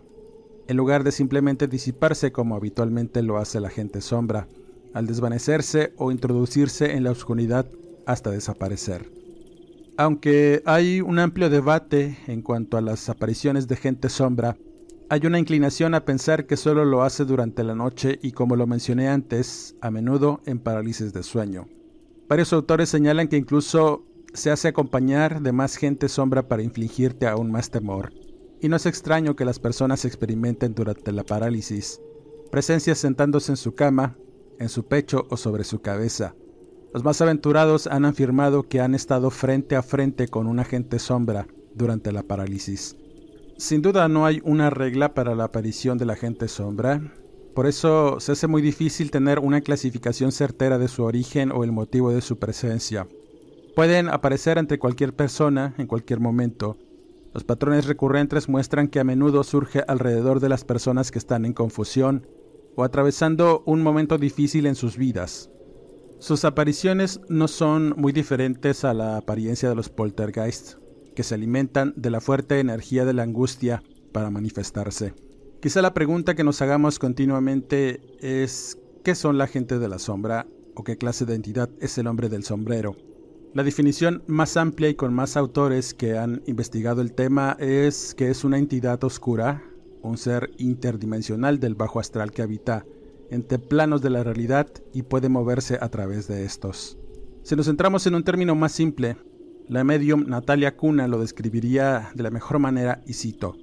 en 0.67 0.77
lugar 0.77 1.03
de 1.03 1.11
simplemente 1.11 1.67
disiparse 1.67 2.31
como 2.31 2.55
habitualmente 2.55 3.21
lo 3.23 3.37
hace 3.37 3.59
la 3.59 3.69
gente 3.69 4.01
sombra, 4.01 4.47
al 4.93 5.07
desvanecerse 5.07 5.93
o 5.97 6.11
introducirse 6.11 6.93
en 6.93 7.03
la 7.03 7.11
oscuridad 7.11 7.65
hasta 8.05 8.31
desaparecer. 8.31 9.11
Aunque 9.97 10.61
hay 10.65 11.01
un 11.01 11.19
amplio 11.19 11.49
debate 11.49 12.17
en 12.27 12.41
cuanto 12.41 12.77
a 12.77 12.81
las 12.81 13.09
apariciones 13.09 13.67
de 13.67 13.75
gente 13.75 14.09
sombra, 14.09 14.57
hay 15.09 15.25
una 15.25 15.39
inclinación 15.39 15.95
a 15.95 16.03
pensar 16.03 16.45
que 16.45 16.57
solo 16.57 16.83
lo 16.83 17.01
hace 17.01 17.23
durante 17.25 17.63
la 17.63 17.75
noche 17.75 18.19
y 18.21 18.33
como 18.33 18.55
lo 18.55 18.67
mencioné 18.67 19.07
antes, 19.07 19.75
a 19.81 19.89
menudo 19.89 20.41
en 20.45 20.59
parálisis 20.59 21.13
de 21.13 21.23
sueño. 21.23 21.67
Varios 22.27 22.51
autores 22.51 22.89
señalan 22.89 23.29
que 23.29 23.37
incluso 23.37 24.03
se 24.33 24.51
hace 24.51 24.67
acompañar 24.67 25.41
de 25.41 25.51
más 25.51 25.75
gente 25.75 26.09
sombra 26.09 26.47
para 26.47 26.63
infligirte 26.63 27.27
aún 27.27 27.51
más 27.51 27.69
temor. 27.69 28.13
Y 28.61 28.69
no 28.69 28.75
es 28.75 28.85
extraño 28.85 29.35
que 29.35 29.45
las 29.45 29.59
personas 29.59 30.05
experimenten 30.05 30.73
durante 30.73 31.11
la 31.11 31.23
parálisis 31.23 32.01
presencias 32.47 32.97
sentándose 32.97 33.51
en 33.51 33.57
su 33.57 33.75
cama, 33.75 34.17
en 34.59 34.69
su 34.69 34.85
pecho 34.85 35.27
o 35.29 35.37
sobre 35.37 35.63
su 35.63 35.81
cabeza. 35.81 36.35
Los 36.93 37.03
más 37.03 37.21
aventurados 37.21 37.87
han 37.87 38.05
afirmado 38.05 38.63
que 38.63 38.79
han 38.79 38.95
estado 38.95 39.29
frente 39.29 39.75
a 39.75 39.83
frente 39.83 40.27
con 40.27 40.47
un 40.47 40.59
agente 40.59 40.99
sombra 40.99 41.47
durante 41.75 42.11
la 42.11 42.23
parálisis. 42.23 42.95
Sin 43.57 43.81
duda 43.81 44.07
no 44.07 44.25
hay 44.25 44.41
una 44.43 44.69
regla 44.69 45.13
para 45.13 45.35
la 45.35 45.45
aparición 45.45 45.97
de 45.97 46.05
la 46.05 46.13
agente 46.13 46.47
sombra, 46.47 47.01
por 47.53 47.65
eso 47.65 48.19
se 48.19 48.33
hace 48.33 48.45
muy 48.45 48.61
difícil 48.61 49.09
tener 49.09 49.39
una 49.39 49.61
clasificación 49.61 50.31
certera 50.31 50.77
de 50.77 50.87
su 50.87 51.03
origen 51.03 51.51
o 51.51 51.63
el 51.63 51.71
motivo 51.71 52.11
de 52.11 52.21
su 52.21 52.37
presencia. 52.37 53.07
Pueden 53.77 54.09
aparecer 54.09 54.57
ante 54.57 54.79
cualquier 54.79 55.13
persona 55.13 55.75
en 55.77 55.85
cualquier 55.85 56.19
momento. 56.19 56.79
Los 57.35 57.43
patrones 57.43 57.85
recurrentes 57.85 58.49
muestran 58.49 58.87
que 58.87 58.99
a 58.99 59.03
menudo 59.03 59.43
surge 59.43 59.83
alrededor 59.87 60.39
de 60.39 60.49
las 60.49 60.65
personas 60.65 61.11
que 61.11 61.19
están 61.19 61.45
en 61.45 61.53
confusión 61.53 62.25
o 62.75 62.83
atravesando 62.83 63.61
un 63.67 63.83
momento 63.83 64.17
difícil 64.17 64.65
en 64.65 64.73
sus 64.73 64.97
vidas. 64.97 65.51
Sus 66.17 66.43
apariciones 66.43 67.21
no 67.29 67.47
son 67.47 67.93
muy 67.97 68.13
diferentes 68.13 68.83
a 68.83 68.95
la 68.95 69.15
apariencia 69.15 69.69
de 69.69 69.75
los 69.75 69.89
poltergeists, 69.89 70.79
que 71.15 71.21
se 71.21 71.35
alimentan 71.35 71.93
de 71.95 72.09
la 72.09 72.19
fuerte 72.19 72.59
energía 72.59 73.05
de 73.05 73.13
la 73.13 73.21
angustia 73.21 73.83
para 74.11 74.31
manifestarse. 74.31 75.13
Quizá 75.61 75.83
la 75.83 75.93
pregunta 75.93 76.33
que 76.33 76.43
nos 76.43 76.63
hagamos 76.63 76.97
continuamente 76.97 78.01
es 78.21 78.79
¿qué 79.03 79.13
son 79.13 79.37
la 79.37 79.45
gente 79.45 79.77
de 79.77 79.87
la 79.87 79.99
sombra 79.99 80.47
o 80.73 80.83
qué 80.83 80.97
clase 80.97 81.27
de 81.27 81.35
entidad 81.35 81.69
es 81.79 81.95
el 81.99 82.07
hombre 82.07 82.27
del 82.27 82.43
sombrero? 82.43 82.95
La 83.53 83.63
definición 83.63 84.23
más 84.27 84.57
amplia 84.57 84.89
y 84.89 84.95
con 84.95 85.13
más 85.13 85.37
autores 85.37 85.93
que 85.93 86.17
han 86.17 86.43
investigado 86.45 87.01
el 87.01 87.13
tema 87.13 87.57
es 87.59 88.13
que 88.13 88.29
es 88.29 88.43
una 88.43 88.57
entidad 88.57 89.03
oscura 89.03 89.63
un 90.07 90.17
ser 90.17 90.51
interdimensional 90.57 91.59
del 91.59 91.75
bajo 91.75 91.99
astral 91.99 92.31
que 92.31 92.41
habita 92.41 92.85
entre 93.29 93.59
planos 93.59 94.01
de 94.01 94.09
la 94.09 94.23
realidad 94.23 94.67
y 94.93 95.03
puede 95.03 95.29
moverse 95.29 95.77
a 95.81 95.89
través 95.89 96.27
de 96.27 96.45
estos. 96.45 96.97
Si 97.43 97.55
nos 97.55 97.65
centramos 97.65 98.07
en 98.07 98.15
un 98.15 98.23
término 98.23 98.55
más 98.55 98.71
simple, 98.71 99.17
la 99.67 99.83
medium 99.83 100.25
Natalia 100.27 100.77
Cuna 100.77 101.07
lo 101.07 101.19
describiría 101.19 102.09
de 102.13 102.23
la 102.23 102.31
mejor 102.31 102.59
manera 102.59 103.01
y 103.05 103.13
cito, 103.13 103.57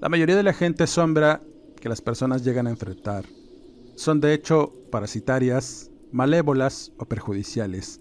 La 0.00 0.08
mayoría 0.08 0.36
de 0.36 0.42
la 0.42 0.52
gente 0.52 0.86
sombra 0.86 1.42
que 1.80 1.88
las 1.88 2.02
personas 2.02 2.44
llegan 2.44 2.66
a 2.66 2.70
enfrentar 2.70 3.24
son 3.94 4.20
de 4.20 4.34
hecho 4.34 4.72
parasitarias, 4.90 5.90
malévolas 6.10 6.92
o 6.98 7.04
perjudiciales, 7.04 8.00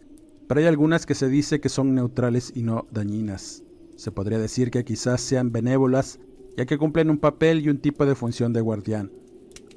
pero 0.52 0.60
hay 0.60 0.68
algunas 0.68 1.06
que 1.06 1.16
se 1.16 1.30
dice 1.30 1.62
que 1.62 1.70
son 1.70 1.96
neutrales 1.96 2.52
y 2.54 2.64
no 2.64 2.86
dañinas. 2.92 3.64
Se 3.96 4.12
podría 4.12 4.38
decir 4.38 4.70
que 4.70 4.84
quizás 4.84 5.22
sean 5.22 5.54
benévolas 5.54 6.20
ya 6.58 6.66
que 6.66 6.78
cumplen 6.78 7.10
un 7.10 7.20
papel 7.20 7.62
y 7.62 7.70
un 7.70 7.78
tipo 7.78 8.06
de 8.06 8.16
función 8.16 8.52
de 8.52 8.60
guardián. 8.60 9.14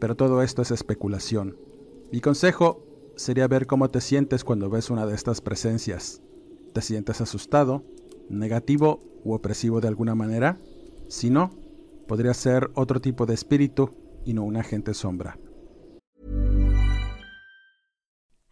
Pero 0.01 0.17
todo 0.17 0.43
esto 0.43 0.63
es 0.63 0.73
especulación. 0.73 1.57
Mi 2.11 2.21
consejo 2.21 2.85
sería 3.15 3.47
ver 3.47 3.69
cómo 3.69 3.89
te 3.89 4.01
sientes 4.01 4.43
cuando 4.43 4.69
ves 4.69 4.91
una 4.91 5.07
de 5.07 5.15
estas 5.15 5.41
presencias. 5.41 6.23
¿Te 6.73 6.81
sientes 6.81 7.21
asustado, 7.21 7.85
negativo 8.29 9.01
u 9.23 9.33
opresivo 9.33 9.81
de 9.81 9.87
alguna 9.87 10.17
manera? 10.17 10.59
Si 11.07 11.31
no, 11.31 11.53
podría 12.09 12.35
ser 12.35 12.73
otro 12.75 13.01
tipo 13.01 13.27
de 13.27 13.35
espíritu 13.35 13.95
y 14.25 14.35
no 14.35 14.43
un 14.43 14.57
agente 14.57 14.93
sombra. 14.93 15.39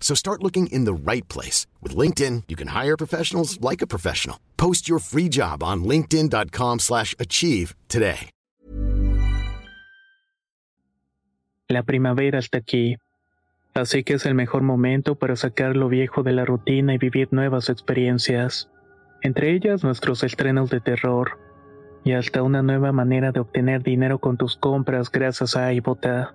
So 0.00 0.14
start 0.14 0.42
looking 0.42 0.68
in 0.68 0.84
the 0.84 0.94
right 0.94 1.26
place. 1.28 1.66
With 1.82 1.96
LinkedIn, 1.96 2.44
you 2.46 2.54
can 2.54 2.68
hire 2.68 2.96
professionals 2.96 3.60
like 3.60 3.82
a 3.82 3.86
professional. 3.88 4.38
Post 4.56 4.88
your 4.88 5.00
free 5.00 5.28
job 5.28 5.62
on 5.64 5.82
linkedin.com 5.82 6.78
slash 6.78 7.14
achieve 7.18 7.74
today. 7.88 8.30
La 11.68 11.82
primavera 11.82 12.38
está 12.38 12.58
aquí. 12.58 12.96
Así 13.74 14.04
que 14.04 14.14
es 14.14 14.24
el 14.24 14.34
mejor 14.34 14.62
momento 14.62 15.16
para 15.16 15.36
sacar 15.36 15.76
lo 15.76 15.88
viejo 15.88 16.22
de 16.22 16.32
la 16.32 16.44
rutina 16.44 16.94
y 16.94 16.98
vivir 16.98 17.28
nuevas 17.32 17.68
experiencias. 17.68 18.70
Entre 19.20 19.52
ellas 19.52 19.82
nuestros 19.82 20.22
estrenos 20.22 20.70
de 20.70 20.80
terror 20.80 21.38
y 22.04 22.12
hasta 22.12 22.42
una 22.42 22.62
nueva 22.62 22.92
manera 22.92 23.32
de 23.32 23.40
obtener 23.40 23.82
dinero 23.82 24.20
con 24.20 24.36
tus 24.36 24.56
compras 24.56 25.10
gracias 25.10 25.56
a 25.56 25.72
iBota. 25.72 26.34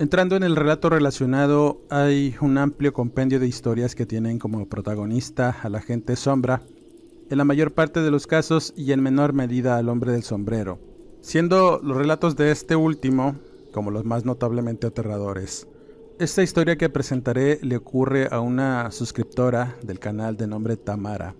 Entrando 0.00 0.34
en 0.34 0.42
el 0.44 0.56
relato 0.56 0.88
relacionado, 0.88 1.82
hay 1.90 2.34
un 2.40 2.56
amplio 2.56 2.94
compendio 2.94 3.38
de 3.38 3.46
historias 3.46 3.94
que 3.94 4.06
tienen 4.06 4.38
como 4.38 4.66
protagonista 4.66 5.54
a 5.62 5.68
la 5.68 5.82
gente 5.82 6.16
sombra, 6.16 6.62
en 7.28 7.36
la 7.36 7.44
mayor 7.44 7.74
parte 7.74 8.00
de 8.00 8.10
los 8.10 8.26
casos 8.26 8.72
y 8.78 8.92
en 8.92 9.02
menor 9.02 9.34
medida 9.34 9.76
al 9.76 9.90
hombre 9.90 10.12
del 10.12 10.22
sombrero, 10.22 10.78
siendo 11.20 11.80
los 11.84 11.98
relatos 11.98 12.34
de 12.34 12.50
este 12.50 12.76
último 12.76 13.36
como 13.74 13.90
los 13.90 14.06
más 14.06 14.24
notablemente 14.24 14.86
aterradores. 14.86 15.68
Esta 16.18 16.42
historia 16.42 16.78
que 16.78 16.88
presentaré 16.88 17.58
le 17.60 17.76
ocurre 17.76 18.28
a 18.30 18.40
una 18.40 18.90
suscriptora 18.92 19.76
del 19.82 19.98
canal 19.98 20.38
de 20.38 20.46
nombre 20.46 20.78
Tamara. 20.78 21.34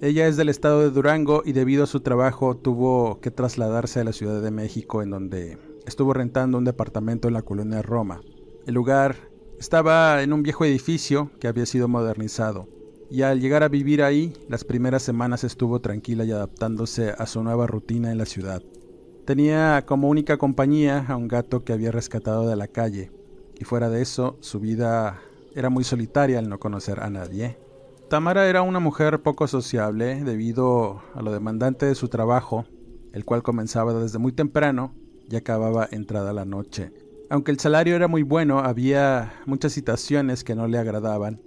Ella 0.00 0.26
es 0.28 0.38
del 0.38 0.48
estado 0.48 0.80
de 0.80 0.90
Durango 0.90 1.42
y 1.44 1.52
debido 1.52 1.84
a 1.84 1.86
su 1.86 2.00
trabajo 2.00 2.56
tuvo 2.56 3.20
que 3.20 3.30
trasladarse 3.30 4.00
a 4.00 4.04
la 4.04 4.14
Ciudad 4.14 4.40
de 4.40 4.50
México 4.50 5.02
en 5.02 5.10
donde 5.10 5.58
estuvo 5.88 6.12
rentando 6.12 6.58
un 6.58 6.64
departamento 6.64 7.28
en 7.28 7.34
la 7.34 7.42
colonia 7.42 7.80
Roma. 7.80 8.20
El 8.66 8.74
lugar 8.74 9.16
estaba 9.58 10.22
en 10.22 10.34
un 10.34 10.42
viejo 10.42 10.66
edificio 10.66 11.30
que 11.40 11.48
había 11.48 11.64
sido 11.64 11.88
modernizado, 11.88 12.68
y 13.10 13.22
al 13.22 13.40
llegar 13.40 13.62
a 13.62 13.68
vivir 13.68 14.02
ahí, 14.02 14.34
las 14.48 14.64
primeras 14.64 15.02
semanas 15.02 15.44
estuvo 15.44 15.80
tranquila 15.80 16.24
y 16.24 16.30
adaptándose 16.30 17.14
a 17.16 17.26
su 17.26 17.42
nueva 17.42 17.66
rutina 17.66 18.12
en 18.12 18.18
la 18.18 18.26
ciudad. 18.26 18.62
Tenía 19.24 19.84
como 19.86 20.10
única 20.10 20.36
compañía 20.36 21.06
a 21.08 21.16
un 21.16 21.26
gato 21.26 21.64
que 21.64 21.72
había 21.72 21.90
rescatado 21.90 22.46
de 22.46 22.56
la 22.56 22.68
calle, 22.68 23.10
y 23.58 23.64
fuera 23.64 23.88
de 23.88 24.02
eso, 24.02 24.36
su 24.40 24.60
vida 24.60 25.20
era 25.54 25.70
muy 25.70 25.84
solitaria 25.84 26.38
al 26.38 26.50
no 26.50 26.60
conocer 26.60 27.00
a 27.00 27.08
nadie. 27.08 27.56
Tamara 28.10 28.46
era 28.46 28.60
una 28.60 28.78
mujer 28.78 29.22
poco 29.22 29.48
sociable 29.48 30.22
debido 30.22 31.00
a 31.14 31.22
lo 31.22 31.32
demandante 31.32 31.86
de 31.86 31.94
su 31.94 32.08
trabajo, 32.08 32.66
el 33.14 33.24
cual 33.24 33.42
comenzaba 33.42 33.94
desde 33.94 34.18
muy 34.18 34.32
temprano 34.32 34.94
y 35.30 35.36
acababa 35.36 35.88
entrada 35.90 36.32
la 36.32 36.44
noche. 36.44 36.92
Aunque 37.30 37.50
el 37.50 37.58
salario 37.58 37.94
era 37.94 38.08
muy 38.08 38.22
bueno, 38.22 38.60
había 38.60 39.34
muchas 39.46 39.72
situaciones 39.72 40.44
que 40.44 40.54
no 40.54 40.66
le 40.66 40.78
agradaban, 40.78 41.40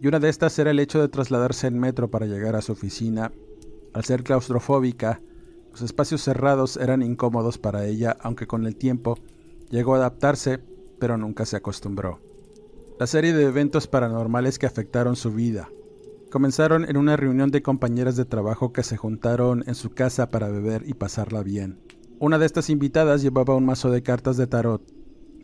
y 0.00 0.06
una 0.06 0.20
de 0.20 0.28
estas 0.28 0.58
era 0.58 0.70
el 0.70 0.78
hecho 0.78 1.00
de 1.00 1.08
trasladarse 1.08 1.66
en 1.66 1.78
metro 1.78 2.10
para 2.10 2.26
llegar 2.26 2.56
a 2.56 2.62
su 2.62 2.72
oficina. 2.72 3.32
Al 3.92 4.04
ser 4.04 4.22
claustrofóbica, 4.22 5.20
los 5.72 5.82
espacios 5.82 6.22
cerrados 6.22 6.76
eran 6.76 7.02
incómodos 7.02 7.58
para 7.58 7.84
ella, 7.84 8.16
aunque 8.20 8.46
con 8.46 8.64
el 8.66 8.76
tiempo 8.76 9.18
llegó 9.70 9.94
a 9.94 9.98
adaptarse, 9.98 10.60
pero 10.98 11.16
nunca 11.16 11.44
se 11.46 11.56
acostumbró. 11.56 12.20
La 12.98 13.06
serie 13.06 13.32
de 13.32 13.44
eventos 13.44 13.86
paranormales 13.86 14.58
que 14.58 14.66
afectaron 14.66 15.14
su 15.14 15.32
vida 15.32 15.68
comenzaron 16.30 16.84
en 16.88 16.96
una 16.96 17.16
reunión 17.16 17.50
de 17.50 17.62
compañeras 17.62 18.16
de 18.16 18.24
trabajo 18.24 18.72
que 18.72 18.82
se 18.82 18.96
juntaron 18.96 19.64
en 19.66 19.74
su 19.74 19.90
casa 19.90 20.30
para 20.30 20.48
beber 20.48 20.84
y 20.86 20.94
pasarla 20.94 21.42
bien. 21.42 21.78
Una 22.20 22.36
de 22.36 22.46
estas 22.46 22.68
invitadas 22.68 23.22
llevaba 23.22 23.54
un 23.54 23.64
mazo 23.64 23.92
de 23.92 24.02
cartas 24.02 24.36
de 24.36 24.48
tarot, 24.48 24.82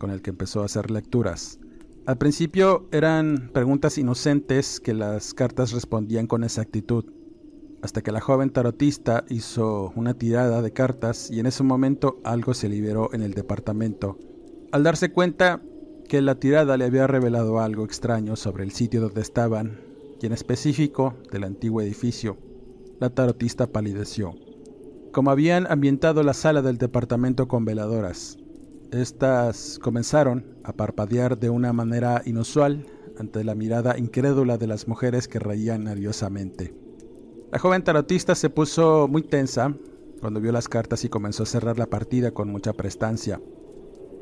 con 0.00 0.10
el 0.10 0.22
que 0.22 0.30
empezó 0.30 0.62
a 0.62 0.64
hacer 0.64 0.90
lecturas. 0.90 1.60
Al 2.04 2.18
principio 2.18 2.88
eran 2.90 3.48
preguntas 3.54 3.96
inocentes 3.96 4.80
que 4.80 4.92
las 4.92 5.34
cartas 5.34 5.70
respondían 5.70 6.26
con 6.26 6.42
exactitud, 6.42 7.04
hasta 7.80 8.02
que 8.02 8.10
la 8.10 8.20
joven 8.20 8.50
tarotista 8.50 9.24
hizo 9.28 9.92
una 9.94 10.14
tirada 10.14 10.62
de 10.62 10.72
cartas 10.72 11.30
y 11.30 11.38
en 11.38 11.46
ese 11.46 11.62
momento 11.62 12.18
algo 12.24 12.54
se 12.54 12.68
liberó 12.68 13.14
en 13.14 13.22
el 13.22 13.34
departamento. 13.34 14.18
Al 14.72 14.82
darse 14.82 15.12
cuenta 15.12 15.62
que 16.08 16.22
la 16.22 16.40
tirada 16.40 16.76
le 16.76 16.86
había 16.86 17.06
revelado 17.06 17.60
algo 17.60 17.84
extraño 17.84 18.34
sobre 18.34 18.64
el 18.64 18.72
sitio 18.72 19.00
donde 19.00 19.20
estaban, 19.20 19.78
y 20.20 20.26
en 20.26 20.32
específico 20.32 21.14
del 21.30 21.44
antiguo 21.44 21.82
edificio, 21.82 22.36
la 22.98 23.10
tarotista 23.10 23.68
palideció 23.68 24.34
como 25.14 25.30
habían 25.30 25.70
ambientado 25.70 26.24
la 26.24 26.34
sala 26.34 26.60
del 26.60 26.76
departamento 26.76 27.46
con 27.46 27.64
veladoras. 27.64 28.36
Estas 28.90 29.78
comenzaron 29.80 30.44
a 30.64 30.72
parpadear 30.72 31.38
de 31.38 31.50
una 31.50 31.72
manera 31.72 32.20
inusual 32.24 32.84
ante 33.16 33.44
la 33.44 33.54
mirada 33.54 33.96
incrédula 33.96 34.58
de 34.58 34.66
las 34.66 34.88
mujeres 34.88 35.28
que 35.28 35.38
reían 35.38 35.84
nerviosamente. 35.84 36.74
La 37.52 37.60
joven 37.60 37.84
tarotista 37.84 38.34
se 38.34 38.50
puso 38.50 39.06
muy 39.06 39.22
tensa 39.22 39.72
cuando 40.20 40.40
vio 40.40 40.50
las 40.50 40.68
cartas 40.68 41.04
y 41.04 41.08
comenzó 41.08 41.44
a 41.44 41.46
cerrar 41.46 41.78
la 41.78 41.86
partida 41.86 42.32
con 42.32 42.48
mucha 42.48 42.72
prestancia. 42.72 43.40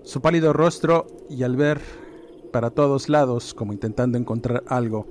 Su 0.03 0.21
pálido 0.21 0.53
rostro 0.53 1.07
y 1.31 1.43
al 1.43 1.57
ver 1.57 1.81
para 2.53 2.69
todos 2.69 3.09
lados 3.09 3.55
como 3.55 3.73
intentando 3.73 4.19
encontrar 4.19 4.63
algo, 4.67 5.07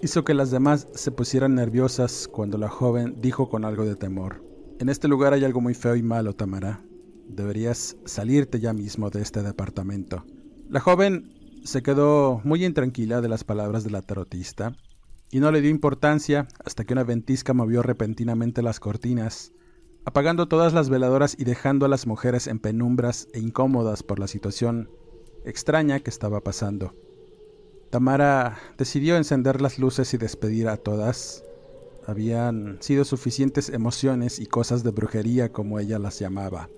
hizo 0.00 0.22
que 0.22 0.34
las 0.34 0.52
demás 0.52 0.86
se 0.94 1.10
pusieran 1.10 1.56
nerviosas 1.56 2.28
cuando 2.28 2.56
la 2.56 2.68
joven 2.68 3.16
dijo 3.20 3.48
con 3.48 3.64
algo 3.64 3.84
de 3.84 3.96
temor. 3.96 4.43
En 4.80 4.88
este 4.88 5.06
lugar 5.06 5.32
hay 5.32 5.44
algo 5.44 5.60
muy 5.60 5.74
feo 5.74 5.94
y 5.94 6.02
malo, 6.02 6.34
Tamara. 6.34 6.82
Deberías 7.28 7.96
salirte 8.04 8.58
ya 8.58 8.72
mismo 8.72 9.08
de 9.08 9.22
este 9.22 9.42
departamento. 9.42 10.24
La 10.68 10.80
joven 10.80 11.32
se 11.64 11.82
quedó 11.82 12.40
muy 12.44 12.64
intranquila 12.64 13.20
de 13.20 13.28
las 13.28 13.44
palabras 13.44 13.84
de 13.84 13.90
la 13.90 14.02
tarotista 14.02 14.76
y 15.30 15.40
no 15.40 15.52
le 15.52 15.60
dio 15.60 15.70
importancia 15.70 16.48
hasta 16.64 16.84
que 16.84 16.92
una 16.92 17.04
ventisca 17.04 17.54
movió 17.54 17.82
repentinamente 17.82 18.62
las 18.62 18.80
cortinas, 18.80 19.52
apagando 20.04 20.48
todas 20.48 20.74
las 20.74 20.90
veladoras 20.90 21.36
y 21.38 21.44
dejando 21.44 21.86
a 21.86 21.88
las 21.88 22.06
mujeres 22.06 22.46
en 22.48 22.58
penumbras 22.58 23.28
e 23.32 23.40
incómodas 23.40 24.02
por 24.02 24.18
la 24.18 24.26
situación 24.26 24.90
extraña 25.44 26.00
que 26.00 26.10
estaba 26.10 26.40
pasando. 26.40 26.94
Tamara 27.90 28.58
decidió 28.76 29.16
encender 29.16 29.60
las 29.60 29.78
luces 29.78 30.12
y 30.14 30.18
despedir 30.18 30.68
a 30.68 30.76
todas, 30.76 31.44
habían 32.06 32.78
sido 32.80 33.04
suficientes 33.04 33.68
emociones 33.68 34.38
y 34.38 34.46
cosas 34.46 34.82
de 34.84 34.90
brujería 34.90 35.52
como 35.52 35.78
ella 35.78 35.98
las 35.98 36.18
llamaba. 36.18 36.68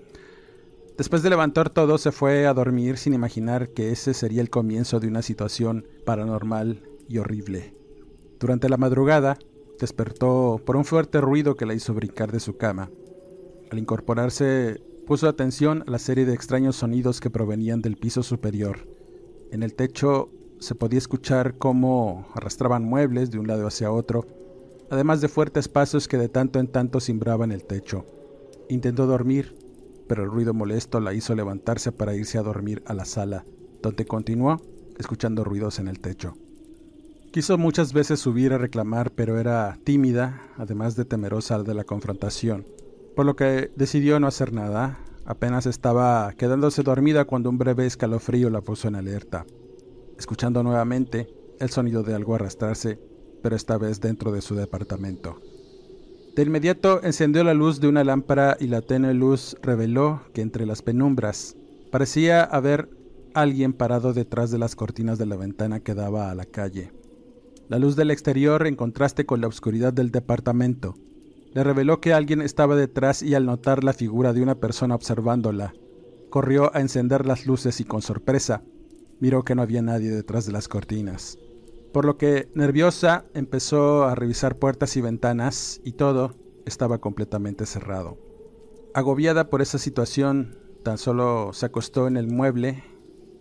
Después 0.97 1.21
de 1.21 1.29
levantar 1.29 1.69
todo, 1.69 1.97
se 1.97 2.11
fue 2.11 2.47
a 2.47 2.53
dormir 2.53 2.97
sin 2.97 3.13
imaginar 3.13 3.69
que 3.69 3.91
ese 3.91 4.13
sería 4.13 4.41
el 4.41 4.49
comienzo 4.49 4.99
de 4.99 5.07
una 5.07 5.21
situación 5.21 5.85
paranormal 6.05 6.81
y 7.07 7.19
horrible. 7.19 7.75
Durante 8.39 8.67
la 8.67 8.77
madrugada, 8.77 9.37
despertó 9.79 10.59
por 10.65 10.75
un 10.75 10.85
fuerte 10.85 11.21
ruido 11.21 11.55
que 11.55 11.67
la 11.67 11.75
hizo 11.75 11.93
brincar 11.93 12.31
de 12.31 12.39
su 12.39 12.57
cama. 12.57 12.89
Al 13.69 13.77
incorporarse, 13.77 14.81
puso 15.05 15.27
atención 15.27 15.83
a 15.87 15.91
la 15.91 15.99
serie 15.99 16.25
de 16.25 16.33
extraños 16.33 16.77
sonidos 16.77 17.21
que 17.21 17.29
provenían 17.29 17.81
del 17.81 17.97
piso 17.97 18.23
superior. 18.23 18.87
En 19.51 19.61
el 19.61 19.75
techo 19.75 20.31
se 20.59 20.73
podía 20.73 20.97
escuchar 20.97 21.57
cómo 21.59 22.27
arrastraban 22.33 22.83
muebles 22.83 23.29
de 23.29 23.37
un 23.37 23.47
lado 23.47 23.67
hacia 23.67 23.91
otro 23.91 24.25
además 24.89 25.21
de 25.21 25.27
fuertes 25.27 25.67
pasos 25.67 26.07
que 26.07 26.17
de 26.17 26.29
tanto 26.29 26.59
en 26.59 26.67
tanto 26.67 26.99
cimbraban 26.99 27.51
el 27.51 27.63
techo. 27.63 28.05
Intentó 28.69 29.05
dormir, 29.07 29.55
pero 30.07 30.23
el 30.23 30.31
ruido 30.31 30.53
molesto 30.53 30.99
la 30.99 31.13
hizo 31.13 31.35
levantarse 31.35 31.91
para 31.91 32.15
irse 32.15 32.37
a 32.37 32.43
dormir 32.43 32.83
a 32.85 32.93
la 32.93 33.05
sala, 33.05 33.45
donde 33.81 34.05
continuó 34.05 34.61
escuchando 34.97 35.43
ruidos 35.43 35.79
en 35.79 35.87
el 35.87 35.99
techo. 35.99 36.35
Quiso 37.31 37.57
muchas 37.57 37.93
veces 37.93 38.19
subir 38.19 38.53
a 38.53 38.57
reclamar, 38.57 39.11
pero 39.11 39.37
era 39.37 39.77
tímida, 39.83 40.41
además 40.57 40.95
de 40.95 41.05
temerosa 41.05 41.61
de 41.61 41.73
la 41.73 41.83
confrontación, 41.83 42.65
por 43.15 43.25
lo 43.25 43.35
que 43.35 43.71
decidió 43.75 44.19
no 44.19 44.27
hacer 44.27 44.53
nada. 44.53 44.99
Apenas 45.25 45.65
estaba 45.65 46.33
quedándose 46.37 46.83
dormida 46.83 47.25
cuando 47.25 47.49
un 47.49 47.57
breve 47.57 47.85
escalofrío 47.85 48.49
la 48.49 48.61
puso 48.61 48.87
en 48.87 48.95
alerta. 48.95 49.45
Escuchando 50.17 50.63
nuevamente 50.63 51.27
el 51.59 51.69
sonido 51.69 52.01
de 52.01 52.15
algo 52.15 52.33
arrastrarse, 52.33 52.97
pero 53.41 53.55
esta 53.55 53.77
vez 53.77 54.01
dentro 54.01 54.31
de 54.31 54.41
su 54.41 54.55
departamento. 54.55 55.41
De 56.35 56.43
inmediato 56.43 57.01
encendió 57.03 57.43
la 57.43 57.53
luz 57.53 57.79
de 57.79 57.87
una 57.87 58.03
lámpara 58.03 58.57
y 58.59 58.67
la 58.67 58.81
tenue 58.81 59.13
luz 59.13 59.55
reveló 59.61 60.21
que 60.33 60.41
entre 60.41 60.65
las 60.65 60.81
penumbras 60.81 61.55
Parecía 61.91 62.43
haber 62.43 62.89
alguien 63.33 63.71
parado 63.71 64.13
detrás 64.13 64.51
de 64.51 64.57
las 64.57 64.75
cortinas 64.75 65.17
de 65.17 65.25
la 65.25 65.37
ventana 65.37 65.79
que 65.79 65.93
daba 65.93 66.29
a 66.29 66.35
la 66.35 66.45
calle. 66.45 66.91
La 67.69 67.79
luz 67.79 67.95
del 67.95 68.11
exterior, 68.11 68.67
en 68.67 68.75
contraste 68.75 69.25
con 69.25 69.41
la 69.41 69.47
oscuridad 69.47 69.93
del 69.93 70.11
departamento, 70.11 70.95
le 71.53 71.63
reveló 71.63 72.01
que 72.01 72.13
alguien 72.13 72.41
estaba 72.41 72.75
detrás 72.75 73.23
y 73.23 73.35
al 73.35 73.45
notar 73.45 73.83
la 73.83 73.93
figura 73.93 74.33
de 74.33 74.41
una 74.41 74.55
persona 74.55 74.95
observándola, 74.95 75.73
corrió 76.29 76.75
a 76.75 76.81
encender 76.81 77.25
las 77.25 77.45
luces 77.45 77.79
y 77.79 77.85
con 77.85 78.01
sorpresa 78.01 78.63
miró 79.19 79.43
que 79.43 79.55
no 79.55 79.61
había 79.61 79.81
nadie 79.81 80.11
detrás 80.11 80.45
de 80.45 80.51
las 80.51 80.67
cortinas. 80.67 81.39
Por 81.97 82.05
lo 82.05 82.15
que, 82.19 82.47
nerviosa, 82.53 83.25
empezó 83.33 84.03
a 84.03 84.13
revisar 84.13 84.59
puertas 84.59 84.95
y 84.97 85.01
ventanas 85.01 85.81
y 85.83 85.93
todo 85.93 86.35
estaba 86.67 86.99
completamente 86.99 87.65
cerrado. 87.65 88.19
Agobiada 88.93 89.49
por 89.49 89.63
esa 89.63 89.79
situación, 89.79 90.59
tan 90.83 90.99
solo 90.99 91.53
se 91.53 91.65
acostó 91.65 92.07
en 92.07 92.15
el 92.15 92.27
mueble 92.27 92.83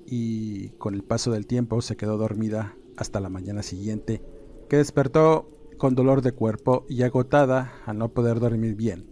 y 0.07 0.71
con 0.79 0.95
el 0.95 1.05
paso 1.05 1.33
del 1.33 1.47
tiempo 1.47 1.83
se 1.83 1.99
quedó 1.99 2.16
dormida 2.16 2.75
hasta 2.97 3.21
la 3.21 3.29
mañana 3.29 3.62
siguiente, 3.62 4.23
que 4.71 4.79
despertó 4.79 5.51
con 5.77 5.95
dolor 5.95 6.23
de 6.23 6.33
cuerpo 6.33 6.87
y 6.88 7.03
agotada 7.03 7.75
al 7.85 7.99
no 7.99 8.09
poder 8.14 8.40
dormir 8.40 8.75
bien. 8.75 9.05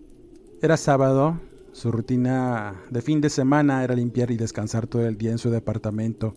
Era 0.62 0.78
sábado, 0.78 1.38
su 1.72 1.92
rutina 1.92 2.80
de 2.88 3.02
fin 3.02 3.20
de 3.20 3.28
semana 3.28 3.85
era 3.85 3.94
limpiar 3.94 4.30
y 4.30 4.38
descansar 4.38 4.87
todo 4.87 5.07
el 5.07 5.18
día 5.18 5.33
en 5.33 5.38
su 5.38 5.50
departamento, 5.50 6.35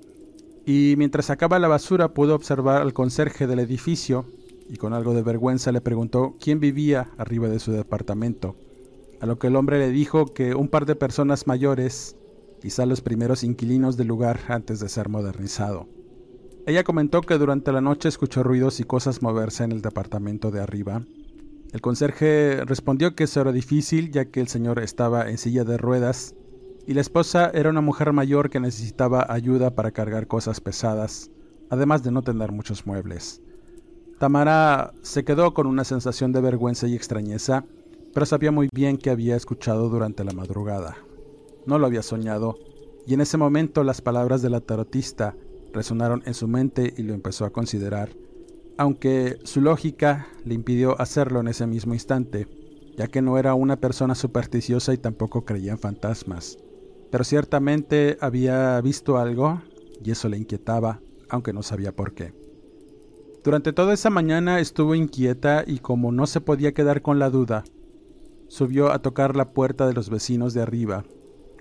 y 0.67 0.95
mientras 0.97 1.27
sacaba 1.27 1.59
la 1.59 1.69
basura 1.69 2.13
pudo 2.13 2.35
observar 2.35 2.81
al 2.81 2.91
conserje 2.91 3.47
del 3.47 3.59
edificio 3.59 4.25
y 4.69 4.75
con 4.75 4.91
algo 4.91 5.13
de 5.13 5.21
vergüenza 5.21 5.71
le 5.71 5.79
preguntó 5.79 6.35
quién 6.41 6.59
vivía 6.59 7.09
arriba 7.17 7.47
de 7.47 7.59
su 7.59 7.71
departamento, 7.71 8.57
a 9.21 9.25
lo 9.25 9.39
que 9.39 9.47
el 9.47 9.55
hombre 9.55 9.79
le 9.79 9.91
dijo 9.91 10.33
que 10.33 10.55
un 10.55 10.67
par 10.67 10.85
de 10.85 10.95
personas 10.95 11.47
mayores, 11.47 12.17
quizá 12.61 12.85
los 12.85 12.99
primeros 12.99 13.45
inquilinos 13.45 13.95
del 13.95 14.07
lugar 14.07 14.41
antes 14.49 14.81
de 14.81 14.89
ser 14.89 15.07
modernizado. 15.07 15.87
Ella 16.65 16.83
comentó 16.83 17.21
que 17.21 17.37
durante 17.37 17.71
la 17.71 17.79
noche 17.79 18.09
escuchó 18.09 18.43
ruidos 18.43 18.81
y 18.81 18.83
cosas 18.83 19.21
moverse 19.21 19.63
en 19.63 19.71
el 19.71 19.81
departamento 19.81 20.51
de 20.51 20.59
arriba. 20.59 21.01
El 21.71 21.79
conserje 21.79 22.65
respondió 22.65 23.15
que 23.15 23.23
eso 23.23 23.39
era 23.39 23.53
difícil 23.53 24.11
ya 24.11 24.25
que 24.25 24.41
el 24.41 24.49
señor 24.49 24.79
estaba 24.79 25.29
en 25.29 25.37
silla 25.37 25.63
de 25.63 25.77
ruedas 25.77 26.35
y 26.87 26.93
la 26.93 27.01
esposa 27.01 27.51
era 27.53 27.69
una 27.69 27.81
mujer 27.81 28.13
mayor 28.13 28.49
que 28.49 28.61
necesitaba 28.61 29.25
ayuda 29.27 29.75
para 29.75 29.91
cargar 29.91 30.25
cosas 30.25 30.61
pesadas, 30.61 31.29
además 31.69 32.01
de 32.01 32.11
no 32.11 32.21
tener 32.21 32.53
muchos 32.53 32.87
muebles. 32.87 33.41
Tamara 34.19 34.93
se 35.01 35.25
quedó 35.25 35.53
con 35.53 35.67
una 35.67 35.83
sensación 35.83 36.31
de 36.31 36.39
vergüenza 36.39 36.87
y 36.87 36.95
extrañeza, 36.95 37.65
pero 38.13 38.25
sabía 38.25 38.53
muy 38.53 38.69
bien 38.71 38.97
que 38.97 39.09
había 39.09 39.35
escuchado 39.35 39.89
durante 39.89 40.23
la 40.23 40.31
madrugada. 40.31 40.95
No 41.65 41.77
lo 41.77 41.85
había 41.87 42.01
soñado, 42.01 42.57
y 43.05 43.13
en 43.13 43.19
ese 43.19 43.35
momento 43.35 43.83
las 43.83 44.01
palabras 44.01 44.41
de 44.41 44.49
la 44.49 44.61
tarotista 44.61 45.35
resonaron 45.73 46.23
en 46.25 46.33
su 46.33 46.47
mente 46.47 46.93
y 46.95 47.03
lo 47.03 47.13
empezó 47.13 47.43
a 47.43 47.51
considerar, 47.51 48.11
aunque 48.77 49.39
su 49.43 49.59
lógica 49.59 50.27
le 50.45 50.53
impidió 50.53 50.99
hacerlo 51.01 51.41
en 51.41 51.49
ese 51.49 51.67
mismo 51.67 51.93
instante, 51.93 52.47
ya 52.95 53.07
que 53.07 53.21
no 53.21 53.37
era 53.37 53.55
una 53.55 53.75
persona 53.75 54.15
supersticiosa 54.15 54.93
y 54.93 54.97
tampoco 54.97 55.43
creía 55.43 55.73
en 55.73 55.79
fantasmas. 55.79 56.57
Pero 57.11 57.23
ciertamente 57.23 58.17
había 58.21 58.79
visto 58.81 59.17
algo 59.17 59.61
y 60.03 60.11
eso 60.11 60.29
le 60.29 60.37
inquietaba, 60.37 60.99
aunque 61.29 61.53
no 61.53 61.63
sabía 61.63 61.95
por 61.95 62.13
qué. 62.13 62.33
Durante 63.43 63.71
toda 63.71 63.93
esa 63.93 64.09
mañana 64.09 64.59
estuvo 64.59 64.93
inquieta 64.93 65.63
y 65.65 65.79
como 65.79 66.11
no 66.11 66.27
se 66.27 66.41
podía 66.41 66.73
quedar 66.73 67.01
con 67.01 67.17
la 67.17 67.29
duda, 67.29 67.63
subió 68.49 68.91
a 68.91 69.01
tocar 69.01 69.35
la 69.35 69.51
puerta 69.51 69.87
de 69.87 69.93
los 69.93 70.09
vecinos 70.09 70.53
de 70.53 70.61
arriba. 70.61 71.05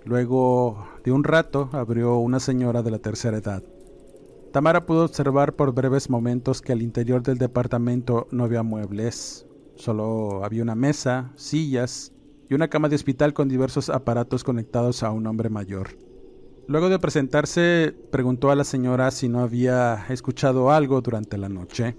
Luego 0.04 0.86
de 1.04 1.12
un 1.12 1.24
rato 1.24 1.68
abrió 1.72 2.16
una 2.18 2.40
señora 2.40 2.82
de 2.82 2.90
la 2.90 2.98
tercera 2.98 3.38
edad. 3.38 3.62
Tamara 4.52 4.86
pudo 4.86 5.04
observar 5.04 5.54
por 5.54 5.74
breves 5.74 6.08
momentos 6.08 6.62
que 6.62 6.72
al 6.72 6.82
interior 6.82 7.22
del 7.22 7.38
departamento 7.38 8.26
no 8.30 8.44
había 8.44 8.62
muebles, 8.62 9.46
solo 9.76 10.44
había 10.44 10.62
una 10.62 10.74
mesa, 10.74 11.32
sillas 11.36 12.12
y 12.48 12.54
una 12.54 12.68
cama 12.68 12.88
de 12.88 12.96
hospital 12.96 13.32
con 13.32 13.48
diversos 13.48 13.90
aparatos 13.90 14.44
conectados 14.44 15.02
a 15.02 15.10
un 15.10 15.26
hombre 15.26 15.50
mayor. 15.50 15.98
Luego 16.68 16.88
de 16.88 16.98
presentarse, 16.98 17.94
preguntó 18.10 18.50
a 18.50 18.56
la 18.56 18.64
señora 18.64 19.10
si 19.10 19.28
no 19.28 19.40
había 19.40 20.06
escuchado 20.08 20.70
algo 20.70 21.00
durante 21.00 21.38
la 21.38 21.48
noche. 21.48 21.96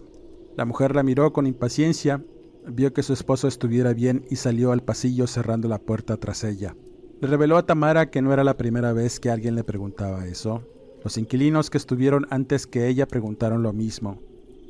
La 0.57 0.65
mujer 0.65 0.95
la 0.95 1.03
miró 1.03 1.31
con 1.31 1.47
impaciencia, 1.47 2.23
vio 2.67 2.93
que 2.93 3.03
su 3.03 3.13
esposo 3.13 3.47
estuviera 3.47 3.93
bien 3.93 4.25
y 4.29 4.35
salió 4.35 4.71
al 4.71 4.83
pasillo 4.83 5.25
cerrando 5.27 5.67
la 5.67 5.79
puerta 5.79 6.17
tras 6.17 6.43
ella. 6.43 6.75
Le 7.21 7.27
reveló 7.27 7.57
a 7.57 7.65
Tamara 7.65 8.09
que 8.09 8.21
no 8.21 8.33
era 8.33 8.43
la 8.43 8.57
primera 8.57 8.91
vez 8.93 9.19
que 9.19 9.29
alguien 9.29 9.55
le 9.55 9.63
preguntaba 9.63 10.25
eso. 10.25 10.63
Los 11.03 11.17
inquilinos 11.17 11.69
que 11.69 11.77
estuvieron 11.77 12.27
antes 12.29 12.67
que 12.67 12.87
ella 12.87 13.07
preguntaron 13.07 13.63
lo 13.63 13.71
mismo, 13.71 14.19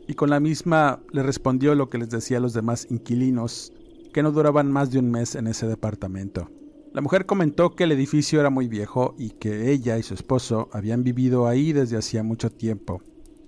y 0.07 0.13
con 0.13 0.29
la 0.29 0.39
misma 0.39 1.01
le 1.11 1.23
respondió 1.23 1.75
lo 1.75 1.89
que 1.89 1.97
les 1.97 2.09
decía 2.09 2.37
a 2.37 2.41
los 2.41 2.53
demás 2.53 2.87
inquilinos, 2.89 3.73
que 4.13 4.23
no 4.23 4.31
duraban 4.31 4.71
más 4.71 4.91
de 4.91 4.99
un 4.99 5.11
mes 5.11 5.35
en 5.35 5.47
ese 5.47 5.67
departamento. 5.67 6.49
La 6.93 7.01
mujer 7.01 7.25
comentó 7.25 7.75
que 7.75 7.83
el 7.83 7.91
edificio 7.91 8.39
era 8.39 8.49
muy 8.49 8.67
viejo 8.67 9.13
y 9.17 9.31
que 9.31 9.71
ella 9.71 9.97
y 9.97 10.03
su 10.03 10.13
esposo 10.13 10.69
habían 10.71 11.03
vivido 11.03 11.47
ahí 11.47 11.73
desde 11.73 11.97
hacía 11.97 12.23
mucho 12.23 12.49
tiempo, 12.49 13.01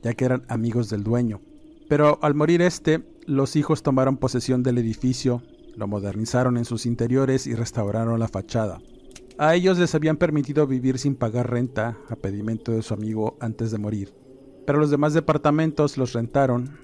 ya 0.03 0.13
que 0.13 0.25
eran 0.25 0.43
amigos 0.49 0.89
del 0.89 1.03
dueño. 1.03 1.41
Pero 1.87 2.19
al 2.21 2.35
morir 2.35 2.61
este, 2.61 3.03
los 3.25 3.55
hijos 3.55 3.81
tomaron 3.81 4.17
posesión 4.17 4.61
del 4.61 4.77
edificio, 4.77 5.41
lo 5.75 5.87
modernizaron 5.87 6.57
en 6.57 6.65
sus 6.65 6.85
interiores 6.85 7.47
y 7.47 7.55
restauraron 7.55 8.19
la 8.19 8.27
fachada. 8.27 8.79
A 9.39 9.55
ellos 9.55 9.79
les 9.79 9.95
habían 9.95 10.17
permitido 10.17 10.67
vivir 10.67 10.99
sin 10.99 11.15
pagar 11.15 11.49
renta, 11.49 11.97
a 12.09 12.15
pedimento 12.17 12.73
de 12.73 12.81
su 12.81 12.93
amigo 12.93 13.37
antes 13.39 13.71
de 13.71 13.77
morir. 13.77 14.13
Pero 14.67 14.79
los 14.79 14.91
demás 14.91 15.13
departamentos 15.13 15.97
los 15.97 16.13
rentaron. 16.13 16.77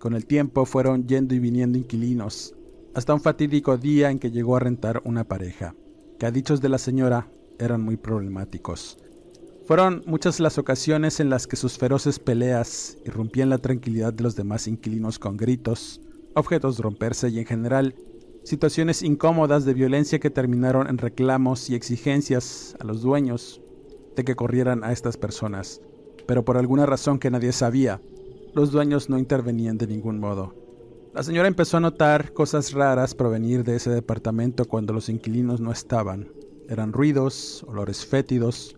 Con 0.00 0.14
el 0.14 0.26
tiempo 0.26 0.66
fueron 0.66 1.06
yendo 1.06 1.34
y 1.34 1.38
viniendo 1.38 1.78
inquilinos, 1.78 2.54
hasta 2.94 3.14
un 3.14 3.20
fatídico 3.20 3.76
día 3.76 4.10
en 4.10 4.18
que 4.18 4.30
llegó 4.30 4.56
a 4.56 4.60
rentar 4.60 5.00
una 5.04 5.24
pareja 5.24 5.74
que 6.18 6.26
a 6.26 6.30
dichos 6.30 6.60
de 6.60 6.68
la 6.68 6.78
señora 6.78 7.28
eran 7.58 7.80
muy 7.80 7.96
problemáticos. 7.96 8.98
Fueron 9.66 10.02
muchas 10.06 10.40
las 10.40 10.58
ocasiones 10.58 11.20
en 11.20 11.30
las 11.30 11.46
que 11.46 11.56
sus 11.56 11.78
feroces 11.78 12.18
peleas 12.18 12.98
irrumpían 13.06 13.50
la 13.50 13.58
tranquilidad 13.58 14.12
de 14.12 14.24
los 14.24 14.36
demás 14.36 14.66
inquilinos 14.66 15.18
con 15.18 15.36
gritos, 15.36 16.00
objetos 16.34 16.78
romperse 16.78 17.28
y 17.28 17.38
en 17.38 17.46
general 17.46 17.94
situaciones 18.42 19.02
incómodas 19.02 19.64
de 19.64 19.74
violencia 19.74 20.18
que 20.18 20.30
terminaron 20.30 20.88
en 20.88 20.98
reclamos 20.98 21.70
y 21.70 21.74
exigencias 21.74 22.76
a 22.80 22.84
los 22.84 23.02
dueños 23.02 23.60
de 24.16 24.24
que 24.24 24.34
corrieran 24.34 24.82
a 24.82 24.92
estas 24.92 25.16
personas. 25.16 25.80
Pero 26.26 26.44
por 26.44 26.56
alguna 26.56 26.86
razón 26.86 27.18
que 27.18 27.30
nadie 27.30 27.52
sabía, 27.52 28.00
los 28.54 28.72
dueños 28.72 29.08
no 29.08 29.18
intervenían 29.18 29.78
de 29.78 29.86
ningún 29.86 30.18
modo. 30.18 30.54
La 31.12 31.24
señora 31.24 31.48
empezó 31.48 31.76
a 31.76 31.80
notar 31.80 32.32
cosas 32.32 32.72
raras 32.72 33.16
provenir 33.16 33.64
de 33.64 33.74
ese 33.74 33.90
departamento 33.90 34.66
cuando 34.66 34.92
los 34.92 35.08
inquilinos 35.08 35.60
no 35.60 35.72
estaban. 35.72 36.28
Eran 36.68 36.92
ruidos, 36.92 37.64
olores 37.66 38.06
fétidos, 38.06 38.76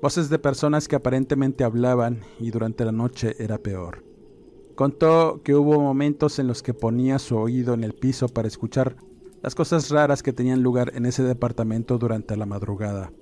voces 0.00 0.30
de 0.30 0.38
personas 0.38 0.88
que 0.88 0.96
aparentemente 0.96 1.62
hablaban 1.62 2.22
y 2.40 2.50
durante 2.50 2.86
la 2.86 2.92
noche 2.92 3.36
era 3.38 3.58
peor. 3.58 4.02
Contó 4.74 5.42
que 5.44 5.54
hubo 5.54 5.78
momentos 5.78 6.38
en 6.38 6.46
los 6.46 6.62
que 6.62 6.72
ponía 6.72 7.18
su 7.18 7.36
oído 7.36 7.74
en 7.74 7.84
el 7.84 7.92
piso 7.92 8.28
para 8.28 8.48
escuchar 8.48 8.96
las 9.42 9.54
cosas 9.54 9.90
raras 9.90 10.22
que 10.22 10.32
tenían 10.32 10.62
lugar 10.62 10.92
en 10.94 11.04
ese 11.04 11.22
departamento 11.22 11.98
durante 11.98 12.34
la 12.38 12.46
madrugada. 12.46 13.12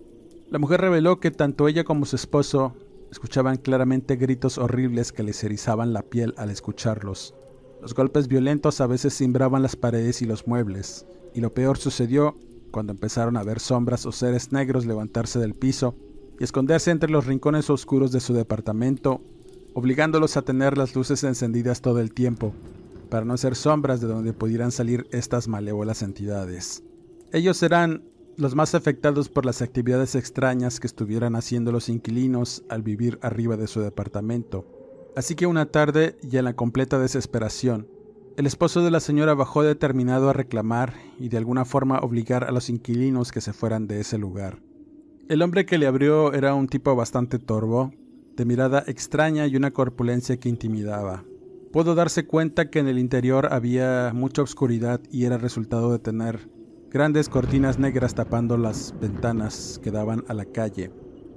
La 0.50 0.60
mujer 0.60 0.80
reveló 0.80 1.18
que 1.18 1.32
tanto 1.32 1.66
ella 1.66 1.82
como 1.82 2.04
su 2.04 2.14
esposo 2.14 2.76
escuchaban 3.10 3.56
claramente 3.56 4.14
gritos 4.14 4.56
horribles 4.56 5.10
que 5.10 5.24
les 5.24 5.42
erizaban 5.42 5.92
la 5.92 6.02
piel 6.02 6.32
al 6.36 6.50
escucharlos. 6.50 7.34
Los 7.82 7.94
golpes 7.94 8.28
violentos 8.28 8.80
a 8.80 8.86
veces 8.86 9.12
cimbraban 9.12 9.60
las 9.60 9.74
paredes 9.74 10.22
y 10.22 10.24
los 10.24 10.46
muebles, 10.46 11.04
y 11.34 11.40
lo 11.40 11.52
peor 11.52 11.78
sucedió 11.78 12.36
cuando 12.70 12.92
empezaron 12.92 13.36
a 13.36 13.42
ver 13.42 13.58
sombras 13.58 14.06
o 14.06 14.12
seres 14.12 14.52
negros 14.52 14.86
levantarse 14.86 15.40
del 15.40 15.54
piso 15.54 15.96
y 16.38 16.44
esconderse 16.44 16.92
entre 16.92 17.10
los 17.10 17.26
rincones 17.26 17.70
oscuros 17.70 18.12
de 18.12 18.20
su 18.20 18.34
departamento, 18.34 19.20
obligándolos 19.74 20.36
a 20.36 20.42
tener 20.42 20.78
las 20.78 20.94
luces 20.94 21.24
encendidas 21.24 21.80
todo 21.80 21.98
el 21.98 22.14
tiempo, 22.14 22.54
para 23.10 23.24
no 23.24 23.36
ser 23.36 23.56
sombras 23.56 24.00
de 24.00 24.06
donde 24.06 24.32
pudieran 24.32 24.70
salir 24.70 25.08
estas 25.10 25.48
malévolas 25.48 26.02
entidades. 26.02 26.84
Ellos 27.32 27.56
serán 27.56 28.04
los 28.36 28.54
más 28.54 28.76
afectados 28.76 29.28
por 29.28 29.44
las 29.44 29.60
actividades 29.60 30.14
extrañas 30.14 30.78
que 30.78 30.86
estuvieran 30.86 31.34
haciendo 31.34 31.72
los 31.72 31.88
inquilinos 31.88 32.62
al 32.68 32.82
vivir 32.82 33.18
arriba 33.22 33.56
de 33.56 33.66
su 33.66 33.80
departamento, 33.80 34.81
Así 35.14 35.34
que 35.34 35.46
una 35.46 35.66
tarde, 35.66 36.16
y 36.22 36.38
en 36.38 36.44
la 36.44 36.54
completa 36.54 36.98
desesperación, 36.98 37.86
el 38.38 38.46
esposo 38.46 38.82
de 38.82 38.90
la 38.90 39.00
señora 39.00 39.34
bajó 39.34 39.62
determinado 39.62 40.30
a 40.30 40.32
reclamar 40.32 40.94
y 41.18 41.28
de 41.28 41.36
alguna 41.36 41.66
forma 41.66 41.98
obligar 41.98 42.44
a 42.44 42.50
los 42.50 42.70
inquilinos 42.70 43.30
que 43.30 43.42
se 43.42 43.52
fueran 43.52 43.86
de 43.86 44.00
ese 44.00 44.16
lugar. 44.16 44.62
El 45.28 45.42
hombre 45.42 45.66
que 45.66 45.76
le 45.76 45.86
abrió 45.86 46.32
era 46.32 46.54
un 46.54 46.66
tipo 46.66 46.96
bastante 46.96 47.38
torvo, 47.38 47.92
de 48.36 48.46
mirada 48.46 48.84
extraña 48.86 49.46
y 49.46 49.56
una 49.56 49.70
corpulencia 49.70 50.38
que 50.38 50.48
intimidaba. 50.48 51.24
Pudo 51.72 51.94
darse 51.94 52.26
cuenta 52.26 52.70
que 52.70 52.78
en 52.78 52.88
el 52.88 52.98
interior 52.98 53.52
había 53.52 54.12
mucha 54.14 54.40
oscuridad 54.40 55.00
y 55.10 55.26
era 55.26 55.36
resultado 55.36 55.92
de 55.92 55.98
tener 55.98 56.48
grandes 56.90 57.28
cortinas 57.28 57.78
negras 57.78 58.14
tapando 58.14 58.56
las 58.56 58.94
ventanas 58.98 59.78
que 59.82 59.90
daban 59.90 60.24
a 60.28 60.34
la 60.34 60.46
calle. 60.46 60.90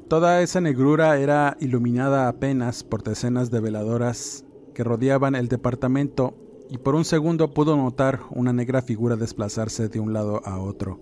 Toda 0.08 0.44
esa 0.44 0.62
negrura 0.62 1.18
era 1.18 1.58
iluminada 1.60 2.28
apenas 2.28 2.84
por 2.84 3.02
decenas 3.02 3.50
de 3.50 3.60
veladoras 3.60 4.46
que 4.76 4.84
rodeaban 4.84 5.34
el 5.34 5.48
departamento 5.48 6.36
y 6.70 6.78
por 6.78 6.94
un 6.94 7.06
segundo 7.06 7.56
pudo 7.56 7.76
notar 7.76 8.22
una 8.30 8.54
negra 8.54 8.84
figura 8.84 9.16
desplazarse 9.16 9.90
de 9.90 10.00
un 10.00 10.14
lado 10.14 10.42
a 10.46 10.60
otro, 10.60 11.00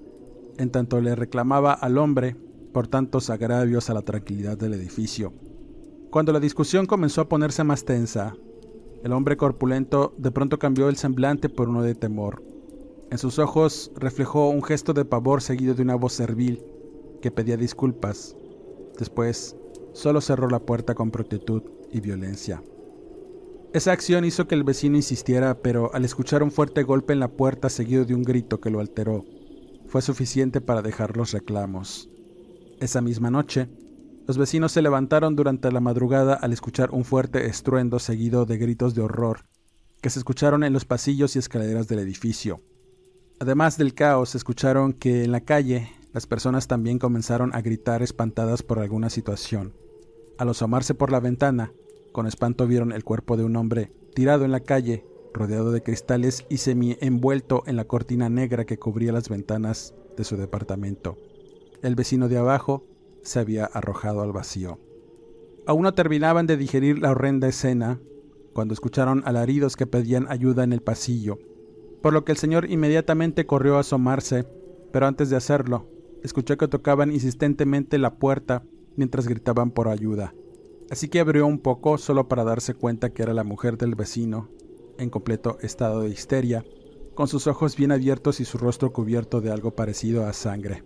en 0.58 0.70
tanto 0.70 1.02
le 1.02 1.16
reclamaba 1.16 1.74
al 1.74 1.98
hombre 1.98 2.38
por 2.72 2.88
tantos 2.88 3.30
agravios 3.30 3.90
a 3.90 3.94
la 3.94 4.04
tranquilidad 4.04 4.58
del 4.58 4.74
edificio. 4.74 5.34
Cuando 6.10 6.32
la 6.32 6.40
discusión 6.40 6.86
comenzó 6.86 7.20
a 7.20 7.28
ponerse 7.28 7.66
más 7.66 7.84
tensa, 7.84 8.36
el 9.04 9.12
hombre 9.12 9.36
corpulento 9.36 10.14
de 10.18 10.32
pronto 10.32 10.60
cambió 10.60 10.88
el 10.88 10.96
semblante 10.96 11.50
por 11.50 11.68
uno 11.68 11.84
de 11.84 11.96
temor. 11.96 12.42
En 13.12 13.18
sus 13.18 13.38
ojos 13.38 13.92
reflejó 13.98 14.48
un 14.48 14.64
gesto 14.64 14.94
de 14.94 15.04
pavor 15.04 15.42
seguido 15.42 15.74
de 15.74 15.82
una 15.82 15.96
voz 15.96 16.14
servil 16.14 16.64
que 17.22 17.32
pedía 17.32 17.58
disculpas. 17.58 18.38
Después, 18.98 19.56
solo 19.94 20.22
cerró 20.22 20.50
la 20.50 20.60
puerta 20.60 20.96
con 20.96 21.12
prontitud 21.12 21.64
y 21.92 22.00
violencia. 22.00 22.64
Esa 23.74 23.92
acción 23.92 24.24
hizo 24.24 24.48
que 24.48 24.56
el 24.56 24.64
vecino 24.64 24.98
insistiera, 24.98 25.60
pero 25.62 25.94
al 25.94 26.06
escuchar 26.06 26.44
un 26.44 26.52
fuerte 26.52 26.84
golpe 26.84 27.14
en 27.14 27.20
la 27.20 27.30
puerta 27.32 27.70
seguido 27.70 28.06
de 28.06 28.14
un 28.14 28.24
grito 28.24 28.60
que 28.60 28.70
lo 28.70 28.80
alteró, 28.80 29.26
fue 29.88 30.02
suficiente 30.02 30.62
para 30.62 30.82
dejar 30.82 31.18
los 31.18 31.32
reclamos. 31.32 32.10
Esa 32.80 33.02
misma 33.02 33.32
noche, 33.32 33.70
los 34.28 34.38
vecinos 34.38 34.72
se 34.72 34.82
levantaron 34.82 35.36
durante 35.36 35.72
la 35.72 35.80
madrugada 35.80 36.36
al 36.36 36.54
escuchar 36.54 36.92
un 36.92 37.04
fuerte 37.04 37.48
estruendo 37.48 38.00
seguido 38.00 38.46
de 38.46 38.58
gritos 38.58 38.96
de 38.96 39.02
horror 39.02 39.46
que 40.04 40.10
se 40.10 40.20
escucharon 40.20 40.66
en 40.66 40.74
los 40.74 40.84
pasillos 40.84 41.36
y 41.36 41.40
escaleras 41.40 41.88
del 41.88 42.00
edificio. 42.00 42.62
Además 43.40 43.78
del 43.78 43.94
caos, 43.94 44.36
escucharon 44.36 44.92
que 44.92 45.24
en 45.24 45.32
la 45.32 45.40
calle 45.40 45.90
las 46.14 46.28
personas 46.28 46.68
también 46.68 47.00
comenzaron 47.00 47.54
a 47.56 47.62
gritar 47.62 48.04
espantadas 48.04 48.62
por 48.62 48.80
alguna 48.80 49.10
situación. 49.10 49.74
Al 50.38 50.50
asomarse 50.50 50.94
por 50.94 51.12
la 51.12 51.20
ventana, 51.20 51.74
con 52.12 52.28
espanto 52.28 52.68
vieron 52.68 52.92
el 52.92 53.04
cuerpo 53.04 53.36
de 53.36 53.44
un 53.44 53.56
hombre 53.56 53.92
tirado 54.14 54.46
en 54.46 54.52
la 54.52 54.60
calle, 54.60 55.06
rodeado 55.34 55.72
de 55.72 55.82
cristales 55.82 56.46
y 56.50 56.58
semi 56.58 56.98
envuelto 57.02 57.64
en 57.66 57.76
la 57.76 57.86
cortina 57.86 58.30
negra 58.30 58.66
que 58.66 58.78
cubría 58.78 59.12
las 59.12 59.28
ventanas 59.28 59.96
de 60.16 60.24
su 60.24 60.38
departamento. 60.38 61.18
El 61.82 61.96
vecino 61.96 62.30
de 62.30 62.38
abajo 62.38 62.86
se 63.24 63.40
había 63.40 63.66
arrojado 63.66 64.22
al 64.22 64.32
vacío. 64.32 64.80
Aún 65.66 65.82
no 65.82 65.94
terminaban 65.96 66.46
de 66.46 66.58
digerir 66.58 67.00
la 67.00 67.12
horrenda 67.12 67.48
escena 67.48 68.00
cuando 68.54 68.76
escucharon 68.76 69.24
alaridos 69.26 69.76
que 69.76 69.88
pedían 69.88 70.28
ayuda 70.30 70.64
en 70.64 70.74
el 70.74 70.82
pasillo, 70.82 71.40
por 72.04 72.14
lo 72.14 72.24
que 72.24 72.34
el 72.34 72.38
señor 72.38 72.70
inmediatamente 72.70 73.48
corrió 73.48 73.78
a 73.78 73.80
asomarse, 73.80 74.46
pero 74.92 75.08
antes 75.08 75.32
de 75.32 75.38
hacerlo, 75.38 75.88
escuchó 76.24 76.58
que 76.58 76.68
tocaban 76.68 77.12
insistentemente 77.12 77.98
la 78.00 78.16
puerta 78.16 78.64
mientras 78.96 79.28
gritaban 79.28 79.72
por 79.72 79.88
ayuda. 79.88 80.34
Así 80.90 81.10
que 81.10 81.20
abrió 81.20 81.46
un 81.46 81.60
poco 81.60 81.98
solo 81.98 82.28
para 82.28 82.44
darse 82.44 82.74
cuenta 82.74 83.12
que 83.12 83.24
era 83.24 83.34
la 83.34 83.44
mujer 83.44 83.78
del 83.78 83.96
vecino, 83.96 84.50
en 84.98 85.10
completo 85.10 85.58
estado 85.62 86.02
de 86.02 86.10
histeria, 86.10 86.66
con 87.16 87.28
sus 87.28 87.48
ojos 87.48 87.76
bien 87.76 87.92
abiertos 87.92 88.40
y 88.40 88.46
su 88.46 88.58
rostro 88.58 88.92
cubierto 88.94 89.42
de 89.42 89.52
algo 89.52 89.72
parecido 89.72 90.26
a 90.26 90.34
sangre. 90.34 90.84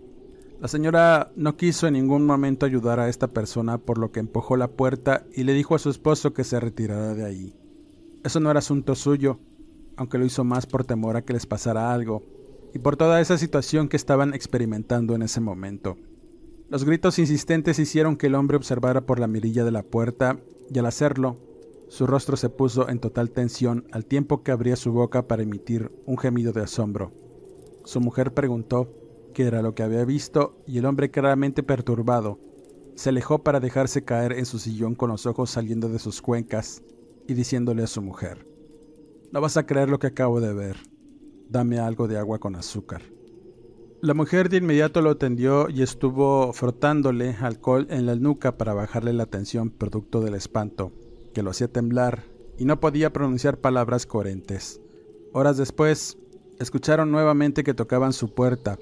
La 0.60 0.68
señora 0.68 1.30
no 1.36 1.56
quiso 1.56 1.86
en 1.86 1.94
ningún 1.94 2.26
momento 2.26 2.66
ayudar 2.66 2.98
a 2.98 3.08
esta 3.08 3.28
persona, 3.28 3.78
por 3.78 3.98
lo 3.98 4.10
que 4.10 4.20
empujó 4.20 4.56
la 4.56 4.68
puerta 4.68 5.24
y 5.32 5.44
le 5.44 5.52
dijo 5.52 5.74
a 5.74 5.78
su 5.78 5.88
esposo 5.88 6.32
que 6.32 6.42
se 6.42 6.58
retirara 6.58 7.14
de 7.14 7.24
ahí. 7.24 7.56
Eso 8.24 8.40
no 8.40 8.50
era 8.50 8.58
asunto 8.58 8.94
suyo, 8.96 9.38
aunque 9.96 10.18
lo 10.18 10.24
hizo 10.24 10.42
más 10.42 10.66
por 10.66 10.84
temor 10.84 11.16
a 11.16 11.22
que 11.22 11.32
les 11.32 11.46
pasara 11.46 11.92
algo, 11.92 12.24
por 12.82 12.96
toda 12.96 13.20
esa 13.20 13.38
situación 13.38 13.88
que 13.88 13.96
estaban 13.96 14.34
experimentando 14.34 15.14
en 15.14 15.22
ese 15.22 15.40
momento. 15.40 15.96
Los 16.68 16.84
gritos 16.84 17.18
insistentes 17.18 17.78
hicieron 17.78 18.16
que 18.16 18.26
el 18.26 18.34
hombre 18.34 18.56
observara 18.56 19.06
por 19.06 19.18
la 19.18 19.26
mirilla 19.26 19.64
de 19.64 19.70
la 19.70 19.82
puerta, 19.82 20.38
y 20.70 20.78
al 20.78 20.86
hacerlo, 20.86 21.36
su 21.88 22.06
rostro 22.06 22.36
se 22.36 22.50
puso 22.50 22.88
en 22.90 23.00
total 23.00 23.30
tensión 23.30 23.86
al 23.92 24.04
tiempo 24.04 24.42
que 24.42 24.52
abría 24.52 24.76
su 24.76 24.92
boca 24.92 25.26
para 25.26 25.42
emitir 25.42 25.90
un 26.04 26.18
gemido 26.18 26.52
de 26.52 26.62
asombro. 26.62 27.12
Su 27.84 28.00
mujer 28.00 28.34
preguntó 28.34 28.92
qué 29.32 29.44
era 29.44 29.62
lo 29.62 29.74
que 29.74 29.82
había 29.82 30.04
visto 30.04 30.62
y 30.66 30.76
el 30.76 30.84
hombre 30.84 31.10
claramente 31.10 31.62
perturbado 31.62 32.38
se 32.94 33.08
alejó 33.08 33.42
para 33.42 33.60
dejarse 33.60 34.04
caer 34.04 34.32
en 34.32 34.44
su 34.44 34.58
sillón 34.58 34.94
con 34.94 35.08
los 35.08 35.24
ojos 35.24 35.50
saliendo 35.50 35.88
de 35.88 35.98
sus 35.98 36.20
cuencas 36.20 36.82
y 37.26 37.34
diciéndole 37.34 37.82
a 37.82 37.86
su 37.86 38.02
mujer, 38.02 38.46
No 39.32 39.40
vas 39.40 39.56
a 39.56 39.64
creer 39.64 39.88
lo 39.88 39.98
que 39.98 40.08
acabo 40.08 40.40
de 40.40 40.52
ver, 40.52 40.76
dame 41.48 41.78
algo 41.78 42.08
de 42.08 42.18
agua 42.18 42.38
con 42.38 42.56
azúcar. 42.56 43.02
La 44.00 44.14
mujer 44.14 44.48
de 44.48 44.58
inmediato 44.58 45.02
lo 45.02 45.16
tendió 45.16 45.68
y 45.68 45.82
estuvo 45.82 46.52
frotándole 46.52 47.34
alcohol 47.40 47.88
en 47.90 48.06
la 48.06 48.14
nuca 48.14 48.56
para 48.56 48.72
bajarle 48.72 49.12
la 49.12 49.26
tensión 49.26 49.70
producto 49.70 50.20
del 50.20 50.34
espanto, 50.34 50.92
que 51.34 51.42
lo 51.42 51.50
hacía 51.50 51.66
temblar 51.66 52.22
y 52.58 52.64
no 52.64 52.78
podía 52.78 53.12
pronunciar 53.12 53.58
palabras 53.58 54.06
coherentes. 54.06 54.80
Horas 55.32 55.56
después, 55.56 56.16
escucharon 56.60 57.10
nuevamente 57.10 57.64
que 57.64 57.74
tocaban 57.74 58.12
su 58.12 58.34
puerta 58.34 58.78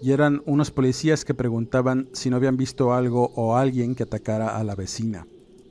y 0.00 0.12
eran 0.12 0.40
unos 0.46 0.70
policías 0.70 1.24
que 1.24 1.34
preguntaban 1.34 2.08
si 2.12 2.30
no 2.30 2.36
habían 2.36 2.56
visto 2.56 2.92
algo 2.92 3.32
o 3.34 3.56
alguien 3.56 3.94
que 3.94 4.04
atacara 4.04 4.56
a 4.56 4.64
la 4.64 4.74
vecina. 4.74 5.26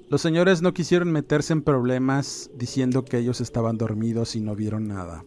Los 0.10 0.22
señores 0.22 0.62
no 0.62 0.74
quisieron 0.74 1.12
meterse 1.12 1.54
en 1.54 1.62
problemas 1.62 2.50
diciendo 2.56 3.06
que 3.06 3.18
ellos 3.18 3.42
estaban 3.42 3.78
dormidos 3.78 4.36
y 4.36 4.42
no 4.42 4.56
vieron 4.56 4.88
nada. 4.88 5.24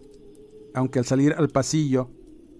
Aunque 0.74 0.98
al 0.98 1.04
salir 1.04 1.34
al 1.36 1.48
pasillo, 1.48 2.10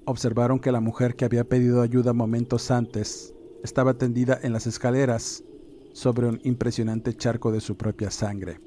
observaron 0.05 0.59
que 0.61 0.72
la 0.72 0.81
mujer 0.81 1.16
que 1.16 1.25
había 1.25 1.44
pedido 1.44 1.83
ayuda 1.83 2.12
momentos 2.12 2.70
antes 2.70 3.35
estaba 3.62 3.94
tendida 3.94 4.38
en 4.42 4.53
las 4.53 4.66
escaleras 4.66 5.44
sobre 5.92 6.27
un 6.27 6.40
impresionante 6.44 7.14
charco 7.14 7.53
de 7.53 7.61
su 7.61 7.77
propia 7.77 8.11
sangre. 8.11 8.61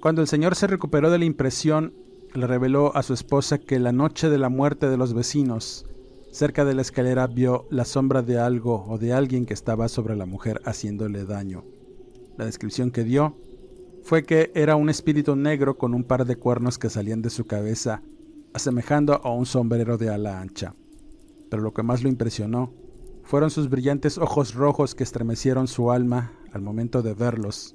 Cuando 0.00 0.22
el 0.22 0.28
señor 0.28 0.54
se 0.54 0.66
recuperó 0.66 1.10
de 1.10 1.18
la 1.18 1.24
impresión, 1.24 1.92
le 2.34 2.46
reveló 2.46 2.94
a 2.94 3.02
su 3.02 3.14
esposa 3.14 3.58
que 3.58 3.78
la 3.78 3.92
noche 3.92 4.28
de 4.28 4.38
la 4.38 4.48
muerte 4.48 4.88
de 4.88 4.96
los 4.96 5.14
vecinos 5.14 5.86
Cerca 6.30 6.66
de 6.66 6.74
la 6.74 6.82
escalera 6.82 7.26
vio 7.26 7.66
la 7.70 7.84
sombra 7.84 8.22
de 8.22 8.38
algo 8.38 8.84
o 8.86 8.98
de 8.98 9.14
alguien 9.14 9.46
que 9.46 9.54
estaba 9.54 9.88
sobre 9.88 10.14
la 10.14 10.26
mujer 10.26 10.60
haciéndole 10.64 11.24
daño. 11.24 11.64
La 12.36 12.44
descripción 12.44 12.90
que 12.90 13.02
dio 13.02 13.34
fue 14.02 14.24
que 14.24 14.52
era 14.54 14.76
un 14.76 14.90
espíritu 14.90 15.36
negro 15.36 15.78
con 15.78 15.94
un 15.94 16.04
par 16.04 16.26
de 16.26 16.36
cuernos 16.36 16.78
que 16.78 16.90
salían 16.90 17.22
de 17.22 17.30
su 17.30 17.46
cabeza, 17.46 18.02
asemejando 18.58 19.14
a 19.24 19.32
un 19.32 19.46
sombrero 19.46 19.98
de 19.98 20.10
ala 20.10 20.40
ancha. 20.40 20.74
Pero 21.50 21.62
lo 21.62 21.72
que 21.72 21.82
más 21.82 22.02
lo 22.02 22.08
impresionó 22.08 22.72
fueron 23.22 23.50
sus 23.50 23.68
brillantes 23.68 24.18
ojos 24.18 24.54
rojos 24.54 24.94
que 24.94 25.04
estremecieron 25.04 25.66
su 25.66 25.90
alma 25.90 26.32
al 26.52 26.62
momento 26.62 27.02
de 27.02 27.14
verlos 27.14 27.74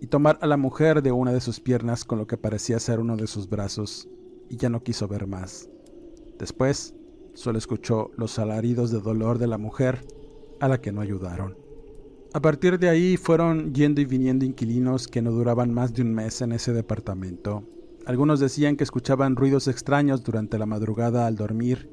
y 0.00 0.08
tomar 0.08 0.38
a 0.42 0.46
la 0.46 0.56
mujer 0.56 1.02
de 1.02 1.12
una 1.12 1.32
de 1.32 1.40
sus 1.40 1.60
piernas 1.60 2.04
con 2.04 2.18
lo 2.18 2.26
que 2.26 2.36
parecía 2.36 2.78
ser 2.80 2.98
uno 3.00 3.16
de 3.16 3.28
sus 3.28 3.48
brazos, 3.48 4.08
y 4.48 4.56
ya 4.56 4.68
no 4.68 4.82
quiso 4.82 5.06
ver 5.06 5.28
más. 5.28 5.68
Después, 6.38 6.94
Solo 7.34 7.56
escuchó 7.56 8.10
los 8.16 8.38
alaridos 8.38 8.90
de 8.90 9.00
dolor 9.00 9.38
de 9.38 9.46
la 9.46 9.56
mujer, 9.56 10.04
a 10.60 10.68
la 10.68 10.80
que 10.80 10.92
no 10.92 11.00
ayudaron. 11.00 11.56
A 12.34 12.40
partir 12.40 12.78
de 12.78 12.88
ahí 12.88 13.16
fueron 13.16 13.74
yendo 13.74 14.00
y 14.00 14.04
viniendo 14.04 14.44
inquilinos 14.44 15.08
que 15.08 15.22
no 15.22 15.32
duraban 15.32 15.72
más 15.72 15.94
de 15.94 16.02
un 16.02 16.12
mes 16.12 16.42
en 16.42 16.52
ese 16.52 16.72
departamento. 16.72 17.64
Algunos 18.04 18.40
decían 18.40 18.76
que 18.76 18.82
escuchaban 18.82 19.36
ruidos 19.36 19.68
extraños 19.68 20.24
durante 20.24 20.58
la 20.58 20.66
madrugada 20.66 21.26
al 21.26 21.36
dormir, 21.36 21.88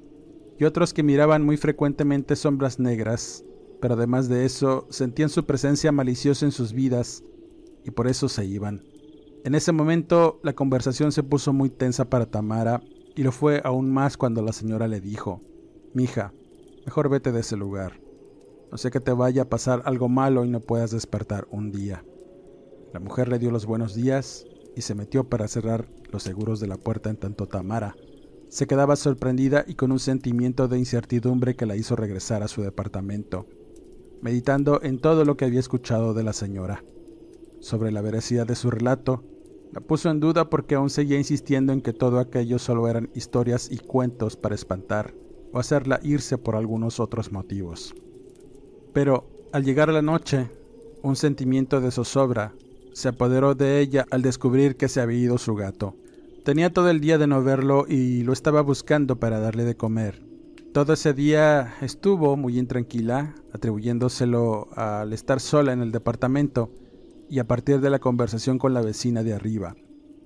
y 0.58 0.66
otros 0.66 0.94
que 0.94 1.04
miraban 1.04 1.46
muy 1.46 1.56
frecuentemente 1.56 2.36
sombras 2.36 2.80
negras, 2.80 3.46
pero 3.80 3.94
además 3.94 4.28
de 4.28 4.44
eso 4.44 4.88
sentían 4.90 5.30
su 5.30 5.46
presencia 5.46 5.92
maliciosa 5.92 6.46
en 6.46 6.52
sus 6.52 6.74
vidas, 6.74 7.24
y 7.86 7.92
por 7.92 8.08
eso 8.08 8.28
se 8.28 8.46
iban. 8.46 8.84
En 9.44 9.54
ese 9.54 9.72
momento 9.72 10.40
la 10.44 10.54
conversación 10.54 11.12
se 11.12 11.24
puso 11.24 11.54
muy 11.54 11.70
tensa 11.70 12.10
para 12.10 12.26
Tamara, 12.26 12.82
y 13.16 13.22
lo 13.22 13.32
fue 13.32 13.62
aún 13.64 13.92
más 13.92 14.18
cuando 14.18 14.42
la 14.42 14.52
señora 14.52 14.88
le 14.88 15.02
dijo, 15.02 15.42
Mija, 15.94 16.34
mejor 16.86 17.10
vete 17.10 17.32
de 17.32 17.42
ese 17.42 17.56
lugar. 17.56 18.02
No 18.72 18.78
sé 18.78 18.90
que 18.90 19.00
te 19.00 19.12
vaya 19.12 19.44
a 19.44 19.50
pasar 19.50 19.84
algo 19.86 20.10
malo 20.10 20.44
y 20.44 20.50
no 20.50 20.60
puedas 20.60 20.92
despertar 20.92 21.48
un 21.52 21.72
día. 21.72 22.04
La 22.94 23.00
mujer 23.00 23.28
le 23.28 23.40
dio 23.40 23.52
los 23.52 23.66
buenos 23.66 23.94
días 23.96 24.46
y 24.76 24.82
se 24.82 24.96
metió 24.96 25.24
para 25.30 25.48
cerrar 25.48 25.88
los 26.12 26.24
seguros 26.24 26.60
de 26.60 26.68
la 26.68 26.78
puerta 26.78 27.10
en 27.10 27.18
tanto 27.18 27.48
Tamara 27.48 27.96
se 28.50 28.66
quedaba 28.66 28.96
sorprendida 28.96 29.64
y 29.68 29.76
con 29.76 29.92
un 29.92 30.00
sentimiento 30.00 30.68
de 30.68 30.80
incertidumbre 30.80 31.56
que 31.56 31.68
la 31.68 31.76
hizo 31.76 31.96
regresar 31.96 32.42
a 32.42 32.48
su 32.48 32.64
departamento, 32.64 33.46
meditando 34.22 34.82
en 34.82 35.00
todo 35.00 35.24
lo 35.24 35.38
que 35.38 35.46
había 35.46 35.60
escuchado 35.60 36.16
de 36.16 36.24
la 36.24 36.34
señora. 36.34 36.84
Sobre 37.60 37.92
la 37.92 38.02
veracidad 38.02 38.48
de 38.48 38.56
su 38.56 38.72
relato, 38.72 39.24
la 39.72 39.82
puso 39.82 40.10
en 40.10 40.20
duda 40.20 40.50
porque 40.50 40.74
aún 40.74 40.90
seguía 40.90 41.20
insistiendo 41.20 41.74
en 41.74 41.82
que 41.82 41.94
todo 41.94 42.18
aquello 42.18 42.58
solo 42.58 42.88
eran 42.88 43.12
historias 43.14 43.72
y 43.72 43.78
cuentos 43.78 44.36
para 44.36 44.56
espantar 44.56 45.14
o 45.54 45.60
hacerla 45.60 46.00
irse 46.02 46.40
por 46.40 46.56
algunos 46.56 47.00
otros 47.00 47.32
motivos. 47.32 47.94
Pero, 48.94 49.30
al 49.52 49.64
llegar 49.64 49.90
la 49.90 50.02
noche, 50.02 50.50
un 51.04 51.16
sentimiento 51.16 51.82
de 51.82 51.92
zozobra 51.92 52.56
se 52.94 53.10
apoderó 53.10 53.56
de 53.56 53.80
ella 53.80 54.06
al 54.12 54.22
descubrir 54.22 54.76
que 54.76 54.88
se 54.88 55.02
había 55.02 55.20
ido 55.20 55.38
su 55.38 55.56
gato. 55.56 55.96
Tenía 56.44 56.72
todo 56.72 56.90
el 56.90 57.02
día 57.02 57.18
de 57.18 57.28
no 57.28 57.44
verlo 57.44 57.86
y 57.88 58.24
lo 58.24 58.34
estaba 58.34 58.62
buscando 58.62 59.20
para 59.20 59.40
darle 59.40 59.66
de 59.66 59.76
comer, 59.76 60.24
Todo 60.74 60.94
ese 60.94 61.14
día 61.14 61.74
estuvo 61.82 62.38
muy 62.38 62.60
intranquila, 62.60 63.36
atribuyéndoselo 63.54 64.68
al 64.76 65.14
estar 65.14 65.40
sola 65.40 65.74
en 65.74 65.82
el 65.82 65.92
departamento 65.92 66.72
y 67.30 67.40
a 67.40 67.48
partir 67.48 67.80
de 67.82 67.90
la 67.90 68.00
conversación 68.00 68.60
con 68.60 68.74
la 68.74 68.82
vecina 68.82 69.24
de 69.24 69.34
arriba. 69.34 69.76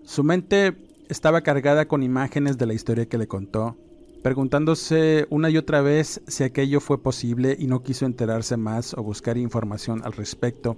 Su 0.03 0.23
mente 0.23 0.75
estaba 1.07 1.41
cargada 1.41 1.87
con 1.87 2.03
imágenes 2.03 2.57
de 2.57 2.65
la 2.65 2.73
historia 2.73 3.07
que 3.07 3.17
le 3.17 3.27
contó, 3.27 3.77
preguntándose 4.21 5.27
una 5.29 5.49
y 5.49 5.57
otra 5.57 5.81
vez 5.81 6.21
si 6.27 6.43
aquello 6.43 6.79
fue 6.79 7.01
posible 7.01 7.55
y 7.57 7.67
no 7.67 7.83
quiso 7.83 8.05
enterarse 8.05 8.57
más 8.57 8.93
o 8.93 9.03
buscar 9.03 9.37
información 9.37 10.01
al 10.03 10.13
respecto, 10.13 10.77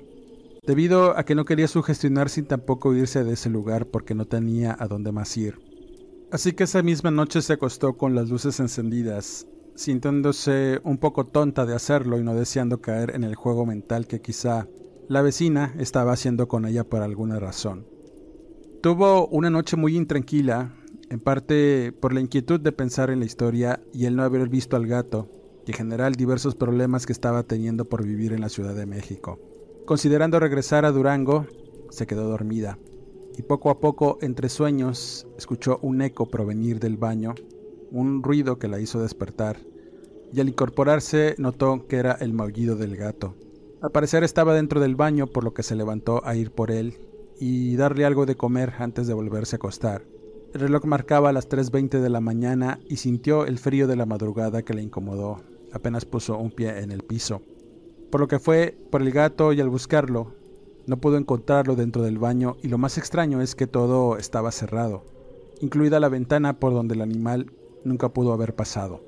debido 0.68 1.18
a 1.18 1.24
que 1.24 1.36
no 1.36 1.46
quería 1.46 1.68
sugestionar 1.68 2.30
sin 2.30 2.46
tampoco 2.46 2.94
irse 2.94 3.24
de 3.24 3.34
ese 3.34 3.50
lugar 3.50 3.88
porque 3.88 4.16
no 4.16 4.26
tenía 4.26 4.76
a 4.78 4.88
dónde 4.88 5.12
más 5.12 5.36
ir. 5.38 5.60
Así 6.32 6.54
que 6.54 6.64
esa 6.64 6.82
misma 6.82 7.12
noche 7.12 7.42
se 7.42 7.54
acostó 7.54 7.98
con 7.98 8.16
las 8.16 8.30
luces 8.30 8.60
encendidas, 8.60 9.48
sintiéndose 9.76 10.82
un 10.84 10.98
poco 10.98 11.26
tonta 11.26 11.66
de 11.66 11.76
hacerlo 11.76 12.20
y 12.20 12.24
no 12.24 12.34
deseando 12.34 12.82
caer 12.82 13.16
en 13.16 13.24
el 13.24 13.36
juego 13.36 13.66
mental 13.66 14.08
que 14.08 14.22
quizá 14.22 14.68
la 15.08 15.22
vecina 15.22 15.76
estaba 15.78 16.14
haciendo 16.14 16.48
con 16.48 16.66
ella 16.66 16.84
por 16.84 17.02
alguna 17.02 17.40
razón. 17.40 17.86
Tuvo 18.82 19.28
una 19.28 19.50
noche 19.50 19.78
muy 19.78 19.96
intranquila, 19.96 20.74
en 21.10 21.20
parte 21.20 21.92
por 21.92 22.14
la 22.14 22.22
inquietud 22.22 22.60
de 22.60 22.72
pensar 22.72 23.12
en 23.12 23.20
la 23.20 23.26
historia 23.26 23.80
y 23.94 24.06
el 24.06 24.16
no 24.16 24.24
haber 24.24 24.50
visto 24.50 24.76
al 24.76 24.88
gato, 24.88 25.30
y 25.66 25.72
en 25.72 25.78
general 25.78 26.16
diversos 26.16 26.56
problemas 26.56 27.06
que 27.06 27.14
estaba 27.14 27.44
teniendo 27.44 27.86
por 27.86 28.06
vivir 28.06 28.34
en 28.34 28.42
la 28.42 28.50
Ciudad 28.50 28.76
de 28.76 28.86
México. 28.86 29.40
Considerando 29.86 30.40
regresar 30.40 30.84
a 30.84 30.92
Durango, 30.92 31.46
se 31.92 32.08
quedó 32.08 32.28
dormida, 32.28 32.80
y 33.38 33.44
poco 33.44 33.70
a 33.70 33.80
poco, 33.80 34.18
entre 34.22 34.50
sueños, 34.50 35.28
escuchó 35.38 35.78
un 35.84 36.02
eco 36.02 36.26
provenir 36.26 36.80
del 36.80 36.98
baño, 36.98 37.36
un 37.92 38.24
ruido 38.24 38.58
que 38.58 38.68
la 38.68 38.80
hizo 38.80 39.00
despertar, 39.00 39.58
y 40.34 40.40
al 40.40 40.50
incorporarse 40.50 41.36
notó 41.38 41.86
que 41.88 41.98
era 41.98 42.14
el 42.14 42.34
maullido 42.34 42.76
del 42.76 42.96
gato. 42.96 43.36
Al 43.80 43.92
parecer 43.92 44.24
estaba 44.24 44.56
dentro 44.56 44.80
del 44.80 44.96
baño, 44.96 45.28
por 45.28 45.44
lo 45.44 45.54
que 45.54 45.62
se 45.62 45.76
levantó 45.76 46.26
a 46.26 46.36
ir 46.36 46.50
por 46.50 46.72
él 46.72 46.98
y 47.40 47.76
darle 47.76 48.06
algo 48.06 48.26
de 48.26 48.36
comer 48.36 48.74
antes 48.80 49.06
de 49.06 49.14
volverse 49.14 49.56
a 49.56 49.58
acostar. 49.58 50.04
El 50.56 50.62
reloj 50.62 50.86
marcaba 50.86 51.32
las 51.32 51.48
3.20 51.48 52.00
de 52.00 52.10
la 52.10 52.22
mañana 52.22 52.80
y 52.90 52.96
sintió 52.96 53.46
el 53.46 53.60
frío 53.60 53.86
de 53.86 53.98
la 53.98 54.08
madrugada 54.08 54.64
que 54.64 54.74
le 54.74 54.82
incomodó. 54.82 55.44
Apenas 55.74 56.06
puso 56.06 56.40
un 56.40 56.50
pie 56.50 56.80
en 56.80 56.92
el 56.92 57.04
piso. 57.04 57.44
Por 58.12 58.22
lo 58.22 58.28
que 58.28 58.40
fue 58.40 58.78
por 58.92 59.02
el 59.02 59.12
gato 59.12 59.54
y 59.54 59.62
al 59.62 59.70
buscarlo, 59.70 60.34
no 60.88 60.98
pudo 60.98 61.18
encontrarlo 61.18 61.76
dentro 61.76 62.04
del 62.04 62.20
baño 62.20 62.58
y 62.62 62.68
lo 62.68 62.78
más 62.78 62.98
extraño 62.98 63.42
es 63.42 63.56
que 63.56 63.68
todo 63.68 64.18
estaba 64.18 64.52
cerrado, 64.52 65.04
incluida 65.62 66.00
la 66.00 66.10
ventana 66.10 66.60
por 66.60 66.74
donde 66.74 66.96
el 66.96 67.02
animal 67.02 67.52
nunca 67.84 68.10
pudo 68.10 68.34
haber 68.34 68.56
pasado. 68.56 69.02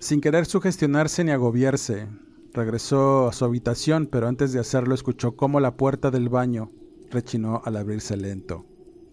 Sin 0.00 0.20
querer 0.20 0.46
sugestionarse 0.46 1.24
ni 1.24 1.30
agobiarse, 1.30 2.08
regresó 2.52 3.28
a 3.28 3.32
su 3.32 3.44
habitación, 3.44 4.06
pero 4.06 4.28
antes 4.28 4.52
de 4.52 4.60
hacerlo 4.60 4.94
escuchó 4.94 5.36
cómo 5.36 5.60
la 5.60 5.76
puerta 5.76 6.10
del 6.10 6.28
baño 6.28 6.70
rechinó 7.10 7.62
al 7.64 7.76
abrirse 7.76 8.16
lento. 8.16 8.64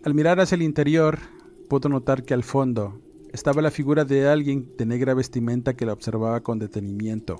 Al 0.04 0.14
mirar 0.14 0.40
hacia 0.40 0.56
el 0.56 0.64
interior, 0.64 1.20
pudo 1.70 1.90
notar 1.90 2.24
que 2.24 2.34
al 2.34 2.44
fondo 2.44 3.00
estaba 3.32 3.62
la 3.62 3.72
figura 3.72 4.04
de 4.04 4.28
alguien 4.28 4.74
de 4.78 4.86
negra 4.86 5.14
vestimenta 5.14 5.76
que 5.76 5.86
la 5.86 5.94
observaba 5.94 6.42
con 6.42 6.60
detenimiento. 6.60 7.38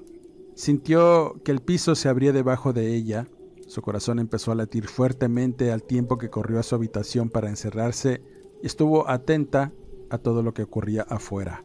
Sintió 0.56 1.42
que 1.44 1.52
el 1.52 1.62
piso 1.62 1.96
se 1.96 2.10
abría 2.10 2.34
debajo 2.34 2.74
de 2.74 2.96
ella, 2.96 3.28
su 3.68 3.82
corazón 3.82 4.20
empezó 4.20 4.52
a 4.52 4.56
latir 4.56 4.88
fuertemente 4.88 5.72
al 5.72 5.84
tiempo 5.84 6.18
que 6.18 6.30
corrió 6.30 6.60
a 6.60 6.64
su 6.64 6.76
habitación 6.76 7.30
para 7.30 7.50
encerrarse 7.50 8.22
y 8.62 8.68
estuvo 8.68 9.10
atenta 9.10 9.72
a 10.10 10.18
todo 10.18 10.44
lo 10.44 10.54
que 10.54 10.64
ocurría 10.64 11.04
afuera. 11.04 11.64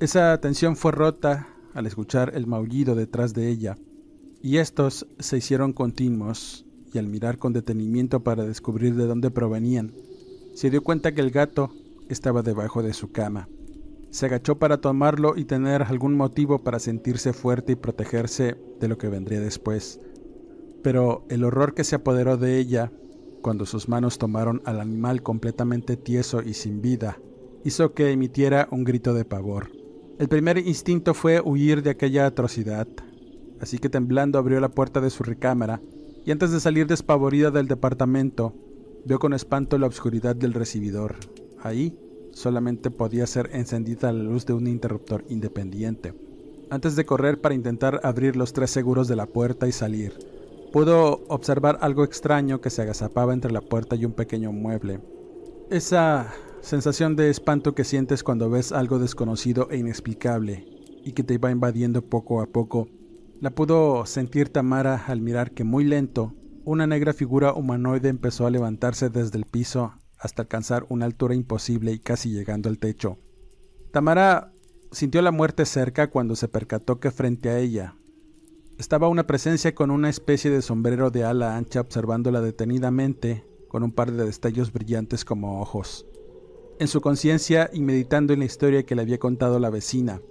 Esa 0.00 0.32
atención 0.32 0.74
fue 0.74 0.92
rota 0.92 1.48
al 1.74 1.86
escuchar 1.86 2.32
el 2.34 2.46
maullido 2.46 2.94
detrás 2.94 3.34
de 3.34 3.50
ella, 3.50 3.76
y 4.40 4.56
estos 4.58 5.06
se 5.18 5.36
hicieron 5.36 5.72
continuos, 5.72 6.66
y 6.92 6.98
al 6.98 7.08
mirar 7.08 7.38
con 7.38 7.52
detenimiento 7.52 8.22
para 8.22 8.44
descubrir 8.44 8.94
de 8.94 9.06
dónde 9.06 9.30
provenían, 9.30 9.92
se 10.54 10.70
dio 10.70 10.82
cuenta 10.82 11.12
que 11.12 11.20
el 11.20 11.30
gato 11.30 11.72
estaba 12.08 12.42
debajo 12.42 12.82
de 12.82 12.94
su 12.94 13.12
cama. 13.12 13.48
Se 14.14 14.26
agachó 14.26 14.60
para 14.60 14.80
tomarlo 14.80 15.34
y 15.36 15.44
tener 15.44 15.82
algún 15.82 16.14
motivo 16.14 16.62
para 16.62 16.78
sentirse 16.78 17.32
fuerte 17.32 17.72
y 17.72 17.74
protegerse 17.74 18.56
de 18.78 18.86
lo 18.86 18.96
que 18.96 19.08
vendría 19.08 19.40
después. 19.40 19.98
Pero 20.84 21.24
el 21.30 21.42
horror 21.42 21.74
que 21.74 21.82
se 21.82 21.96
apoderó 21.96 22.36
de 22.36 22.58
ella, 22.58 22.92
cuando 23.42 23.66
sus 23.66 23.88
manos 23.88 24.18
tomaron 24.18 24.62
al 24.66 24.80
animal 24.80 25.24
completamente 25.24 25.96
tieso 25.96 26.42
y 26.42 26.54
sin 26.54 26.80
vida, 26.80 27.18
hizo 27.64 27.92
que 27.92 28.12
emitiera 28.12 28.68
un 28.70 28.84
grito 28.84 29.14
de 29.14 29.24
pavor. 29.24 29.72
El 30.20 30.28
primer 30.28 30.58
instinto 30.58 31.12
fue 31.12 31.40
huir 31.40 31.82
de 31.82 31.90
aquella 31.90 32.26
atrocidad, 32.26 32.86
así 33.58 33.80
que 33.80 33.88
temblando 33.88 34.38
abrió 34.38 34.60
la 34.60 34.68
puerta 34.68 35.00
de 35.00 35.10
su 35.10 35.24
recámara 35.24 35.82
y 36.24 36.30
antes 36.30 36.52
de 36.52 36.60
salir 36.60 36.86
despavorida 36.86 37.50
del 37.50 37.66
departamento, 37.66 38.54
vio 39.04 39.18
con 39.18 39.32
espanto 39.32 39.76
la 39.76 39.88
oscuridad 39.88 40.36
del 40.36 40.52
recibidor. 40.52 41.16
Ahí 41.60 41.98
solamente 42.34 42.90
podía 42.90 43.26
ser 43.26 43.50
encendida 43.52 44.12
la 44.12 44.22
luz 44.22 44.44
de 44.44 44.52
un 44.52 44.66
interruptor 44.66 45.24
independiente. 45.28 46.12
Antes 46.70 46.96
de 46.96 47.06
correr 47.06 47.40
para 47.40 47.54
intentar 47.54 48.00
abrir 48.02 48.36
los 48.36 48.52
tres 48.52 48.70
seguros 48.70 49.08
de 49.08 49.16
la 49.16 49.26
puerta 49.26 49.68
y 49.68 49.72
salir, 49.72 50.12
pudo 50.72 51.24
observar 51.28 51.78
algo 51.80 52.04
extraño 52.04 52.60
que 52.60 52.70
se 52.70 52.82
agazapaba 52.82 53.32
entre 53.32 53.52
la 53.52 53.60
puerta 53.60 53.96
y 53.96 54.04
un 54.04 54.12
pequeño 54.12 54.52
mueble. 54.52 55.00
Esa 55.70 56.34
sensación 56.60 57.16
de 57.16 57.30
espanto 57.30 57.74
que 57.74 57.84
sientes 57.84 58.22
cuando 58.22 58.50
ves 58.50 58.72
algo 58.72 58.98
desconocido 58.98 59.68
e 59.70 59.78
inexplicable 59.78 60.66
y 61.04 61.12
que 61.12 61.22
te 61.22 61.38
va 61.38 61.50
invadiendo 61.50 62.02
poco 62.02 62.40
a 62.40 62.46
poco, 62.46 62.88
la 63.40 63.50
pudo 63.50 64.04
sentir 64.06 64.48
Tamara 64.48 65.04
al 65.06 65.20
mirar 65.20 65.52
que 65.52 65.64
muy 65.64 65.84
lento 65.84 66.34
una 66.64 66.86
negra 66.86 67.12
figura 67.12 67.52
humanoide 67.52 68.08
empezó 68.08 68.46
a 68.46 68.50
levantarse 68.50 69.10
desde 69.10 69.36
el 69.36 69.44
piso 69.44 69.92
hasta 70.24 70.40
alcanzar 70.40 70.86
una 70.88 71.04
altura 71.04 71.34
imposible 71.34 71.92
y 71.92 71.98
casi 71.98 72.30
llegando 72.30 72.70
al 72.70 72.78
techo. 72.78 73.18
Tamara 73.92 74.54
sintió 74.90 75.20
la 75.20 75.30
muerte 75.30 75.66
cerca 75.66 76.08
cuando 76.08 76.34
se 76.34 76.48
percató 76.48 76.98
que 76.98 77.10
frente 77.10 77.50
a 77.50 77.58
ella 77.58 77.94
estaba 78.78 79.08
una 79.08 79.26
presencia 79.26 79.74
con 79.74 79.90
una 79.90 80.08
especie 80.08 80.50
de 80.50 80.62
sombrero 80.62 81.10
de 81.10 81.24
ala 81.24 81.56
ancha 81.56 81.82
observándola 81.82 82.40
detenidamente 82.40 83.44
con 83.68 83.82
un 83.82 83.92
par 83.92 84.12
de 84.12 84.24
destellos 84.24 84.72
brillantes 84.72 85.26
como 85.26 85.60
ojos. 85.60 86.06
En 86.78 86.88
su 86.88 87.02
conciencia 87.02 87.68
y 87.72 87.82
meditando 87.82 88.32
en 88.32 88.38
la 88.38 88.46
historia 88.46 88.84
que 88.84 88.94
le 88.94 89.02
había 89.02 89.18
contado 89.18 89.58
la 89.58 89.68
vecina, 89.68 90.22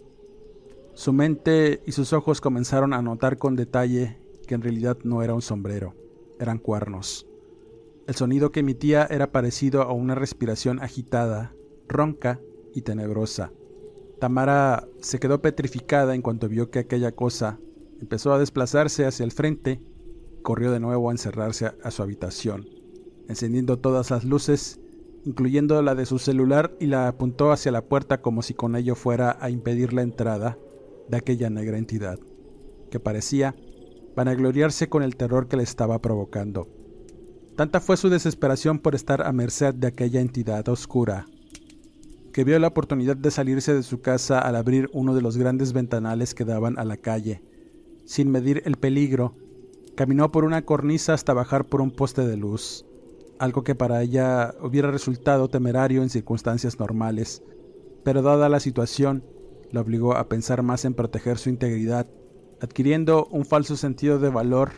su 0.95 1.13
mente 1.13 1.83
y 1.85 1.91
sus 1.91 2.13
ojos 2.13 2.41
comenzaron 2.41 2.93
a 2.93 3.01
notar 3.03 3.37
con 3.37 3.55
detalle 3.55 4.17
que 4.47 4.55
en 4.55 4.63
realidad 4.63 4.97
no 5.03 5.21
era 5.21 5.35
un 5.35 5.43
sombrero, 5.43 5.93
eran 6.39 6.57
cuernos. 6.57 7.27
El 8.05 8.15
sonido 8.15 8.51
que 8.51 8.59
emitía 8.59 9.07
era 9.09 9.31
parecido 9.31 9.81
a 9.81 9.93
una 9.93 10.13
respiración 10.13 10.81
agitada, 10.81 11.53
ronca 11.87 12.41
y 12.73 12.81
tenebrosa. 12.81 13.53
Tamara 14.19 14.87
se 14.99 15.19
quedó 15.19 15.41
petrificada 15.41 16.13
en 16.13 16.21
cuanto 16.21 16.49
vio 16.49 16.69
que 16.69 16.79
aquella 16.79 17.13
cosa 17.13 17.59
empezó 18.01 18.33
a 18.33 18.39
desplazarse 18.39 19.05
hacia 19.05 19.23
el 19.23 19.31
frente, 19.31 19.81
corrió 20.41 20.71
de 20.71 20.81
nuevo 20.81 21.09
a 21.09 21.13
encerrarse 21.13 21.71
a 21.81 21.91
su 21.91 22.03
habitación, 22.03 22.67
encendiendo 23.29 23.79
todas 23.79 24.11
las 24.11 24.25
luces, 24.25 24.81
incluyendo 25.23 25.81
la 25.81 25.95
de 25.95 26.05
su 26.05 26.19
celular, 26.19 26.75
y 26.81 26.87
la 26.87 27.07
apuntó 27.07 27.53
hacia 27.53 27.71
la 27.71 27.85
puerta 27.85 28.21
como 28.21 28.41
si 28.41 28.53
con 28.53 28.75
ello 28.75 28.95
fuera 28.95 29.37
a 29.39 29.49
impedir 29.49 29.93
la 29.93 30.01
entrada 30.01 30.57
de 31.07 31.17
aquella 31.17 31.49
negra 31.49 31.77
entidad, 31.77 32.19
que 32.91 32.99
parecía 32.99 33.55
vanagloriarse 34.13 34.89
con 34.89 35.03
el 35.03 35.15
terror 35.15 35.47
que 35.47 35.55
le 35.55 35.63
estaba 35.63 36.01
provocando. 36.01 36.82
Tanta 37.55 37.79
fue 37.79 37.97
su 37.97 38.09
desesperación 38.09 38.79
por 38.79 38.95
estar 38.95 39.21
a 39.21 39.31
merced 39.31 39.75
de 39.75 39.85
aquella 39.85 40.21
entidad 40.21 40.67
oscura, 40.69 41.27
que 42.31 42.43
vio 42.43 42.57
la 42.57 42.69
oportunidad 42.69 43.15
de 43.15 43.29
salirse 43.29 43.75
de 43.75 43.83
su 43.83 44.01
casa 44.01 44.39
al 44.39 44.55
abrir 44.55 44.89
uno 44.91 45.13
de 45.13 45.21
los 45.21 45.37
grandes 45.37 45.71
ventanales 45.71 46.33
que 46.33 46.45
daban 46.45 46.79
a 46.79 46.83
la 46.83 46.97
calle. 46.97 47.43
Sin 48.05 48.31
medir 48.31 48.63
el 48.65 48.77
peligro, 48.77 49.35
caminó 49.95 50.31
por 50.31 50.45
una 50.45 50.65
cornisa 50.65 51.13
hasta 51.13 51.33
bajar 51.33 51.65
por 51.65 51.81
un 51.81 51.91
poste 51.91 52.25
de 52.25 52.37
luz, 52.37 52.87
algo 53.37 53.63
que 53.63 53.75
para 53.75 54.01
ella 54.01 54.55
hubiera 54.59 54.89
resultado 54.89 55.47
temerario 55.47 56.01
en 56.01 56.09
circunstancias 56.09 56.79
normales, 56.79 57.43
pero 58.03 58.23
dada 58.23 58.49
la 58.49 58.59
situación, 58.61 59.23
la 59.69 59.81
obligó 59.81 60.15
a 60.15 60.27
pensar 60.27 60.63
más 60.63 60.85
en 60.85 60.95
proteger 60.95 61.37
su 61.37 61.49
integridad, 61.49 62.07
adquiriendo 62.61 63.27
un 63.27 63.45
falso 63.45 63.75
sentido 63.75 64.17
de 64.17 64.29
valor 64.29 64.71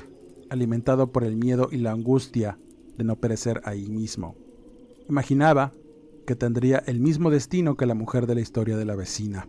alimentado 0.49 1.13
por 1.13 1.23
el 1.23 1.37
miedo 1.37 1.69
y 1.71 1.77
la 1.77 1.91
angustia 1.91 2.59
de 2.97 3.03
no 3.03 3.15
perecer 3.17 3.61
ahí 3.65 3.89
mismo. 3.89 4.35
Imaginaba 5.09 5.71
que 6.25 6.35
tendría 6.35 6.83
el 6.87 6.99
mismo 6.99 7.29
destino 7.29 7.77
que 7.77 7.85
la 7.85 7.93
mujer 7.93 8.27
de 8.27 8.35
la 8.35 8.41
historia 8.41 8.77
de 8.77 8.85
la 8.85 8.95
vecina. 8.95 9.47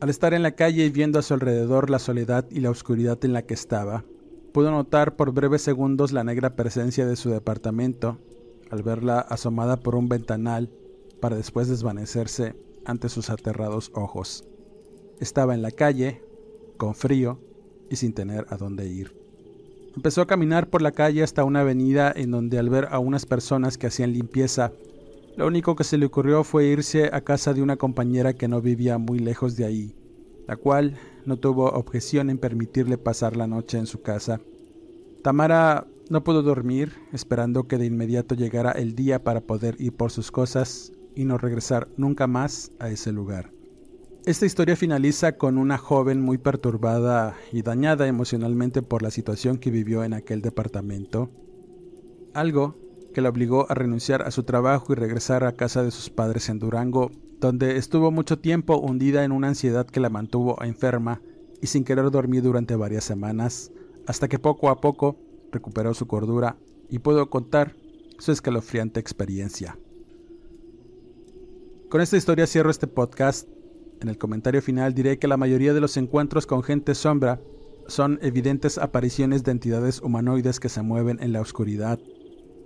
Al 0.00 0.10
estar 0.10 0.34
en 0.34 0.42
la 0.42 0.52
calle 0.52 0.84
y 0.84 0.90
viendo 0.90 1.18
a 1.18 1.22
su 1.22 1.34
alrededor 1.34 1.88
la 1.88 1.98
soledad 1.98 2.46
y 2.50 2.60
la 2.60 2.70
oscuridad 2.70 3.24
en 3.24 3.32
la 3.32 3.42
que 3.42 3.54
estaba, 3.54 4.04
pudo 4.52 4.70
notar 4.70 5.16
por 5.16 5.32
breves 5.32 5.62
segundos 5.62 6.12
la 6.12 6.24
negra 6.24 6.56
presencia 6.56 7.06
de 7.06 7.16
su 7.16 7.30
departamento 7.30 8.18
al 8.70 8.82
verla 8.82 9.20
asomada 9.20 9.78
por 9.78 9.94
un 9.94 10.08
ventanal 10.08 10.70
para 11.20 11.36
después 11.36 11.68
desvanecerse 11.68 12.54
ante 12.84 13.08
sus 13.08 13.30
aterrados 13.30 13.90
ojos. 13.94 14.44
estaba 15.20 15.54
en 15.54 15.62
la 15.62 15.70
calle, 15.70 16.22
con 16.76 16.94
frío 16.94 17.38
y 17.88 17.96
sin 17.96 18.12
tener 18.12 18.46
a 18.50 18.56
dónde 18.56 18.86
ir. 18.88 19.23
Empezó 19.96 20.22
a 20.22 20.26
caminar 20.26 20.68
por 20.68 20.82
la 20.82 20.92
calle 20.92 21.22
hasta 21.22 21.44
una 21.44 21.60
avenida 21.60 22.12
en 22.14 22.32
donde 22.32 22.58
al 22.58 22.68
ver 22.68 22.88
a 22.90 22.98
unas 22.98 23.26
personas 23.26 23.78
que 23.78 23.86
hacían 23.86 24.12
limpieza, 24.12 24.72
lo 25.36 25.46
único 25.46 25.76
que 25.76 25.84
se 25.84 25.98
le 25.98 26.06
ocurrió 26.06 26.42
fue 26.42 26.66
irse 26.66 27.10
a 27.12 27.20
casa 27.20 27.54
de 27.54 27.62
una 27.62 27.76
compañera 27.76 28.32
que 28.34 28.48
no 28.48 28.60
vivía 28.60 28.98
muy 28.98 29.20
lejos 29.20 29.56
de 29.56 29.64
ahí, 29.64 29.94
la 30.48 30.56
cual 30.56 30.96
no 31.26 31.36
tuvo 31.36 31.70
objeción 31.70 32.28
en 32.28 32.38
permitirle 32.38 32.98
pasar 32.98 33.36
la 33.36 33.46
noche 33.46 33.78
en 33.78 33.86
su 33.86 34.02
casa. 34.02 34.40
Tamara 35.22 35.86
no 36.10 36.22
pudo 36.22 36.42
dormir, 36.42 36.92
esperando 37.12 37.66
que 37.66 37.78
de 37.78 37.86
inmediato 37.86 38.34
llegara 38.34 38.72
el 38.72 38.94
día 38.94 39.22
para 39.22 39.40
poder 39.40 39.76
ir 39.78 39.96
por 39.96 40.10
sus 40.10 40.30
cosas 40.30 40.92
y 41.14 41.24
no 41.24 41.38
regresar 41.38 41.88
nunca 41.96 42.26
más 42.26 42.72
a 42.78 42.90
ese 42.90 43.12
lugar. 43.12 43.50
Esta 44.26 44.46
historia 44.46 44.74
finaliza 44.74 45.36
con 45.36 45.58
una 45.58 45.76
joven 45.76 46.22
muy 46.22 46.38
perturbada 46.38 47.36
y 47.52 47.60
dañada 47.60 48.06
emocionalmente 48.06 48.80
por 48.80 49.02
la 49.02 49.10
situación 49.10 49.58
que 49.58 49.70
vivió 49.70 50.02
en 50.02 50.14
aquel 50.14 50.40
departamento, 50.40 51.28
algo 52.32 52.74
que 53.12 53.20
la 53.20 53.28
obligó 53.28 53.70
a 53.70 53.74
renunciar 53.74 54.22
a 54.22 54.30
su 54.30 54.44
trabajo 54.44 54.94
y 54.94 54.96
regresar 54.96 55.44
a 55.44 55.52
casa 55.52 55.82
de 55.82 55.90
sus 55.90 56.08
padres 56.08 56.48
en 56.48 56.58
Durango, 56.58 57.10
donde 57.38 57.76
estuvo 57.76 58.10
mucho 58.10 58.38
tiempo 58.38 58.78
hundida 58.78 59.24
en 59.24 59.32
una 59.32 59.48
ansiedad 59.48 59.86
que 59.86 60.00
la 60.00 60.08
mantuvo 60.08 60.56
enferma 60.64 61.20
y 61.60 61.66
sin 61.66 61.84
querer 61.84 62.10
dormir 62.10 62.42
durante 62.42 62.76
varias 62.76 63.04
semanas, 63.04 63.72
hasta 64.06 64.26
que 64.26 64.38
poco 64.38 64.70
a 64.70 64.80
poco 64.80 65.18
recuperó 65.52 65.92
su 65.92 66.06
cordura 66.06 66.56
y 66.88 67.00
pudo 67.00 67.28
contar 67.28 67.76
su 68.18 68.32
escalofriante 68.32 69.00
experiencia. 69.00 69.78
Con 71.90 72.00
esta 72.00 72.16
historia 72.16 72.46
cierro 72.46 72.70
este 72.70 72.86
podcast 72.86 73.46
en 74.04 74.10
el 74.10 74.18
comentario 74.18 74.60
final 74.60 74.92
diré 74.92 75.18
que 75.18 75.28
la 75.28 75.38
mayoría 75.38 75.72
de 75.72 75.80
los 75.80 75.96
encuentros 75.96 76.46
con 76.46 76.62
gente 76.62 76.94
sombra 76.94 77.40
son 77.86 78.18
evidentes 78.20 78.76
apariciones 78.76 79.44
de 79.44 79.52
entidades 79.52 80.02
humanoides 80.02 80.60
que 80.60 80.68
se 80.68 80.82
mueven 80.82 81.22
en 81.22 81.32
la 81.32 81.40
oscuridad. 81.40 81.98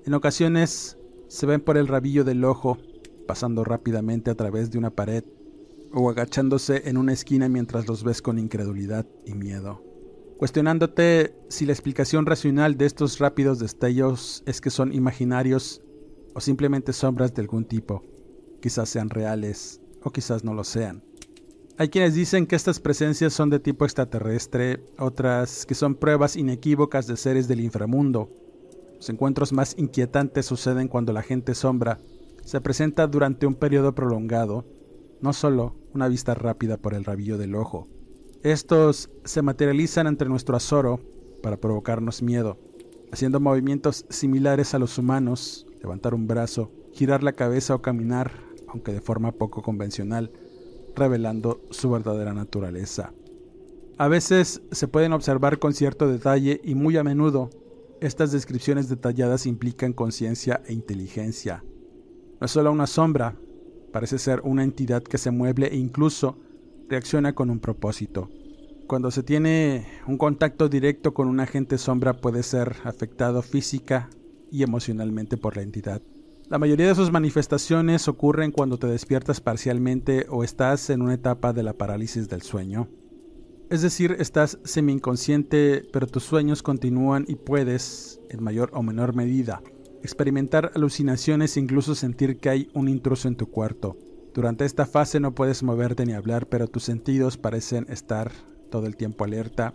En 0.05 0.15
ocasiones 0.15 0.99
se 1.29 1.47
ven 1.47 1.61
por 1.61 1.77
el 1.77 1.87
rabillo 1.87 2.25
del 2.25 2.45
ojo, 2.45 2.77
pasando 3.29 3.63
rápidamente 3.63 4.33
a 4.33 4.35
través 4.35 4.73
de 4.73 4.79
una 4.79 4.91
pared 4.91 5.23
o 5.93 6.11
agachándose 6.11 6.89
en 6.89 6.97
una 6.97 7.13
esquina 7.13 7.49
mientras 7.49 7.87
los 7.87 8.03
ves 8.03 8.21
con 8.21 8.39
incredulidad 8.39 9.07
y 9.25 9.35
miedo. 9.35 9.83
Cuestionándote 10.39 11.37
si 11.49 11.67
la 11.67 11.73
explicación 11.73 12.27
racional 12.27 12.77
de 12.77 12.87
estos 12.87 13.21
rápidos 13.21 13.61
destellos 13.61 14.43
es 14.45 14.61
que 14.61 14.71
son 14.71 14.93
imaginarios 14.93 15.83
o 16.35 16.41
simplemente 16.41 16.93
sombras 16.93 17.33
de 17.33 17.43
algún 17.43 17.65
tipo. 17.65 18.03
Quizás 18.61 18.89
sean 18.89 19.09
reales 19.09 19.81
o 20.03 20.11
quizás 20.11 20.43
no 20.43 20.53
lo 20.53 20.65
sean. 20.65 21.08
Hay 21.81 21.91
quienes 21.91 22.13
dicen 22.13 22.49
que 22.49 22.57
estas 22.57 22.81
presencias 22.81 23.33
son 23.33 23.51
de 23.51 23.61
tipo 23.61 23.85
extraterrestre, 23.85 24.83
otras 24.99 25.65
que 25.65 25.77
son 25.77 25.95
pruebas 25.95 26.35
inequívocas 26.35 27.07
de 27.07 27.17
seres 27.17 27.47
del 27.47 27.61
inframundo. 27.61 28.33
Los 28.97 29.09
encuentros 29.11 29.53
más 29.53 29.77
inquietantes 29.79 30.45
suceden 30.45 30.89
cuando 30.89 31.13
la 31.13 31.23
gente 31.23 31.55
sombra 31.55 32.01
se 32.45 32.61
presenta 32.61 33.07
durante 33.07 33.47
un 33.47 33.55
periodo 33.55 33.95
prolongado, 33.95 34.65
no 35.21 35.33
solo 35.33 35.77
una 35.95 36.09
vista 36.09 36.35
rápida 36.35 36.79
por 36.79 36.95
el 36.95 37.05
rabillo 37.05 37.39
del 37.39 37.55
ojo. 37.55 37.87
Estos 38.43 39.09
se 39.23 39.43
materializan 39.43 40.09
entre 40.09 40.29
nuestro 40.29 40.57
azoro 40.57 40.99
para 41.45 41.59
provocarnos 41.59 42.23
miedo, 42.23 42.59
haciendo 43.13 43.39
movimientos 43.39 44.05
similares 44.09 44.75
a 44.75 44.81
los 44.81 44.99
humanos, 44.99 45.65
levantar 45.81 46.13
un 46.13 46.27
brazo, 46.27 46.73
girar 46.93 47.23
la 47.23 47.35
cabeza 47.35 47.77
o 47.77 47.83
caminar, 47.83 48.33
aunque 48.67 48.93
de 48.93 49.01
forma 49.01 49.31
poco 49.31 49.63
convencional 49.63 50.33
revelando 50.99 51.63
su 51.71 51.91
verdadera 51.91 52.35
naturaleza. 52.35 53.13
A 53.97 54.09
veces 54.09 54.63
se 54.71 54.89
pueden 54.89 55.13
observar 55.13 55.59
con 55.59 55.73
cierto 55.75 56.07
detalle 56.07 56.61
y 56.63 56.75
muy 56.75 56.97
a 56.97 57.05
menudo 57.05 57.51
estas 58.01 58.31
descripciones 58.31 58.89
detalladas 58.89 59.47
implican 59.47 59.93
conciencia 59.93 60.63
e 60.67 60.73
inteligencia. 60.73 61.65
No 62.41 62.45
es 62.45 62.51
solo 62.51 62.71
una 62.71 62.87
sombra, 62.87 63.37
parece 63.93 64.19
ser 64.19 64.41
una 64.45 64.63
entidad 64.63 65.03
que 65.03 65.19
se 65.19 65.33
mueve 65.33 65.73
e 65.73 65.77
incluso 65.77 66.39
reacciona 66.89 67.35
con 67.35 67.51
un 67.51 67.59
propósito. 67.59 68.31
Cuando 68.87 69.11
se 69.11 69.23
tiene 69.23 69.87
un 70.07 70.17
contacto 70.17 70.69
directo 70.69 71.13
con 71.13 71.29
un 71.29 71.41
agente 71.41 71.77
sombra 71.77 72.15
puede 72.15 72.43
ser 72.43 72.77
afectado 72.85 73.43
física 73.43 74.09
y 74.51 74.63
emocionalmente 74.63 75.37
por 75.37 75.57
la 75.57 75.63
entidad. 75.63 76.01
La 76.51 76.59
mayoría 76.59 76.89
de 76.89 76.95
sus 76.95 77.13
manifestaciones 77.13 78.09
ocurren 78.09 78.53
cuando 78.53 78.79
te 78.79 78.87
despiertas 78.87 79.39
parcialmente 79.39 80.25
o 80.31 80.43
estás 80.43 80.89
en 80.89 81.03
una 81.03 81.13
etapa 81.13 81.53
de 81.53 81.63
la 81.63 81.75
parálisis 81.75 82.27
del 82.27 82.41
sueño. 82.41 82.89
Es 83.69 83.83
decir, 83.83 84.17
estás 84.19 84.59
semi-inconsciente, 84.65 85.87
pero 85.93 86.07
tus 86.07 86.23
sueños 86.23 86.63
continúan 86.63 87.27
y 87.29 87.35
puedes, 87.35 88.19
en 88.31 88.43
mayor 88.43 88.71
o 88.73 88.83
menor 88.83 89.15
medida, 89.15 89.63
experimentar 90.03 90.73
alucinaciones 90.75 91.55
e 91.55 91.61
incluso 91.61 91.95
sentir 91.95 92.39
que 92.39 92.49
hay 92.49 92.71
un 92.73 92.89
intruso 92.89 93.29
en 93.29 93.37
tu 93.37 93.51
cuarto. 93.51 93.99
Durante 94.33 94.65
esta 94.65 94.87
fase 94.87 95.21
no 95.21 95.35
puedes 95.35 95.63
moverte 95.63 96.07
ni 96.07 96.15
hablar, 96.15 96.47
pero 96.47 96.67
tus 96.67 96.83
sentidos 96.83 97.37
parecen 97.37 97.85
estar 97.91 98.33
todo 98.71 98.87
el 98.87 98.97
tiempo 98.97 99.25
alerta, 99.25 99.75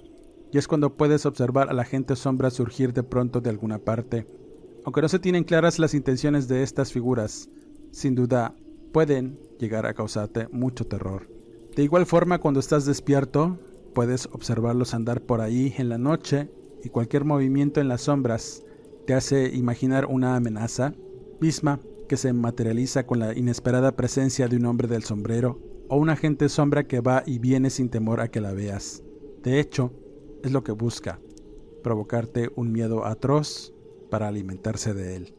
y 0.51 0.57
es 0.57 0.67
cuando 0.67 0.97
puedes 0.97 1.27
observar 1.27 1.69
a 1.69 1.73
la 1.73 1.85
gente 1.85 2.15
sombra 2.15 2.49
surgir 2.49 2.93
de 2.93 3.03
pronto 3.03 3.41
de 3.41 3.51
alguna 3.51 3.77
parte, 3.77 4.25
aunque 4.85 5.01
no 5.01 5.09
se 5.09 5.19
tienen 5.19 5.43
claras 5.43 5.79
las 5.79 5.93
intenciones 5.93 6.47
de 6.47 6.63
estas 6.63 6.91
figuras, 6.91 7.49
sin 7.91 8.15
duda 8.15 8.55
pueden 8.91 9.39
llegar 9.59 9.85
a 9.85 9.93
causarte 9.93 10.47
mucho 10.51 10.85
terror. 10.85 11.29
De 11.75 11.83
igual 11.83 12.05
forma, 12.05 12.39
cuando 12.39 12.59
estás 12.59 12.85
despierto, 12.85 13.57
puedes 13.93 14.27
observarlos 14.27 14.93
andar 14.93 15.21
por 15.21 15.41
ahí 15.41 15.73
en 15.77 15.89
la 15.89 15.97
noche 15.97 16.49
y 16.83 16.89
cualquier 16.89 17.25
movimiento 17.25 17.81
en 17.81 17.87
las 17.87 18.01
sombras 18.01 18.63
te 19.05 19.13
hace 19.13 19.49
imaginar 19.55 20.05
una 20.05 20.35
amenaza, 20.35 20.93
misma 21.39 21.79
que 22.07 22.17
se 22.17 22.31
materializa 22.33 23.05
con 23.05 23.19
la 23.19 23.37
inesperada 23.37 23.95
presencia 23.95 24.47
de 24.47 24.57
un 24.57 24.65
hombre 24.65 24.87
del 24.87 25.03
sombrero 25.03 25.59
o 25.89 25.97
una 25.97 26.13
agente 26.13 26.49
sombra 26.49 26.87
que 26.87 27.01
va 27.01 27.23
y 27.25 27.39
viene 27.39 27.69
sin 27.69 27.89
temor 27.89 28.21
a 28.21 28.29
que 28.29 28.41
la 28.41 28.53
veas. 28.53 29.03
De 29.41 29.59
hecho, 29.59 29.91
es 30.43 30.51
lo 30.51 30.63
que 30.63 30.71
busca, 30.71 31.19
provocarte 31.81 32.49
un 32.55 32.71
miedo 32.71 33.05
atroz 33.05 33.73
para 34.13 34.27
alimentarse 34.27 34.93
de 34.93 35.15
él. 35.15 35.33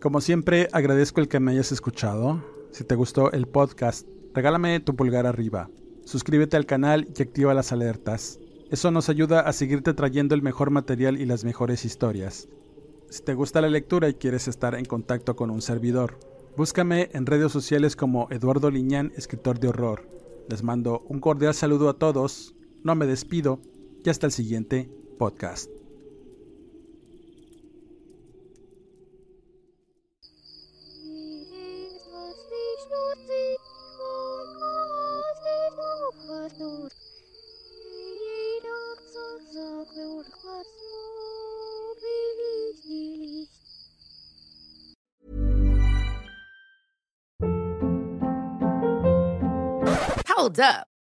Como 0.00 0.22
siempre, 0.22 0.70
agradezco 0.72 1.20
el 1.20 1.28
que 1.28 1.38
me 1.38 1.52
hayas 1.52 1.70
escuchado. 1.70 2.42
Si 2.70 2.82
te 2.82 2.94
gustó 2.94 3.30
el 3.30 3.46
podcast, 3.46 4.08
regálame 4.32 4.80
tu 4.80 4.96
pulgar 4.96 5.26
arriba. 5.26 5.68
Suscríbete 6.02 6.56
al 6.56 6.64
canal 6.64 7.06
y 7.14 7.22
activa 7.22 7.52
las 7.52 7.70
alertas. 7.70 8.38
Eso 8.70 8.90
nos 8.90 9.10
ayuda 9.10 9.40
a 9.40 9.52
seguirte 9.52 9.92
trayendo 9.92 10.34
el 10.34 10.40
mejor 10.40 10.70
material 10.70 11.20
y 11.20 11.26
las 11.26 11.44
mejores 11.44 11.84
historias. 11.84 12.48
Si 13.10 13.22
te 13.22 13.34
gusta 13.34 13.60
la 13.60 13.68
lectura 13.68 14.08
y 14.08 14.14
quieres 14.14 14.48
estar 14.48 14.74
en 14.74 14.86
contacto 14.86 15.36
con 15.36 15.50
un 15.50 15.60
servidor, 15.60 16.18
búscame 16.56 17.10
en 17.12 17.26
redes 17.26 17.52
sociales 17.52 17.96
como 17.96 18.28
Eduardo 18.30 18.70
Liñán, 18.70 19.12
escritor 19.14 19.60
de 19.60 19.68
horror. 19.68 20.08
Les 20.48 20.62
mando 20.62 21.04
un 21.06 21.20
cordial 21.20 21.52
saludo 21.52 21.90
a 21.90 21.98
todos, 21.98 22.54
no 22.82 22.94
me 22.94 23.04
despido 23.04 23.60
y 24.02 24.08
hasta 24.08 24.24
el 24.24 24.32
siguiente 24.32 24.88
podcast. 25.18 25.77
Hold 50.28 50.60
up. 50.60 50.86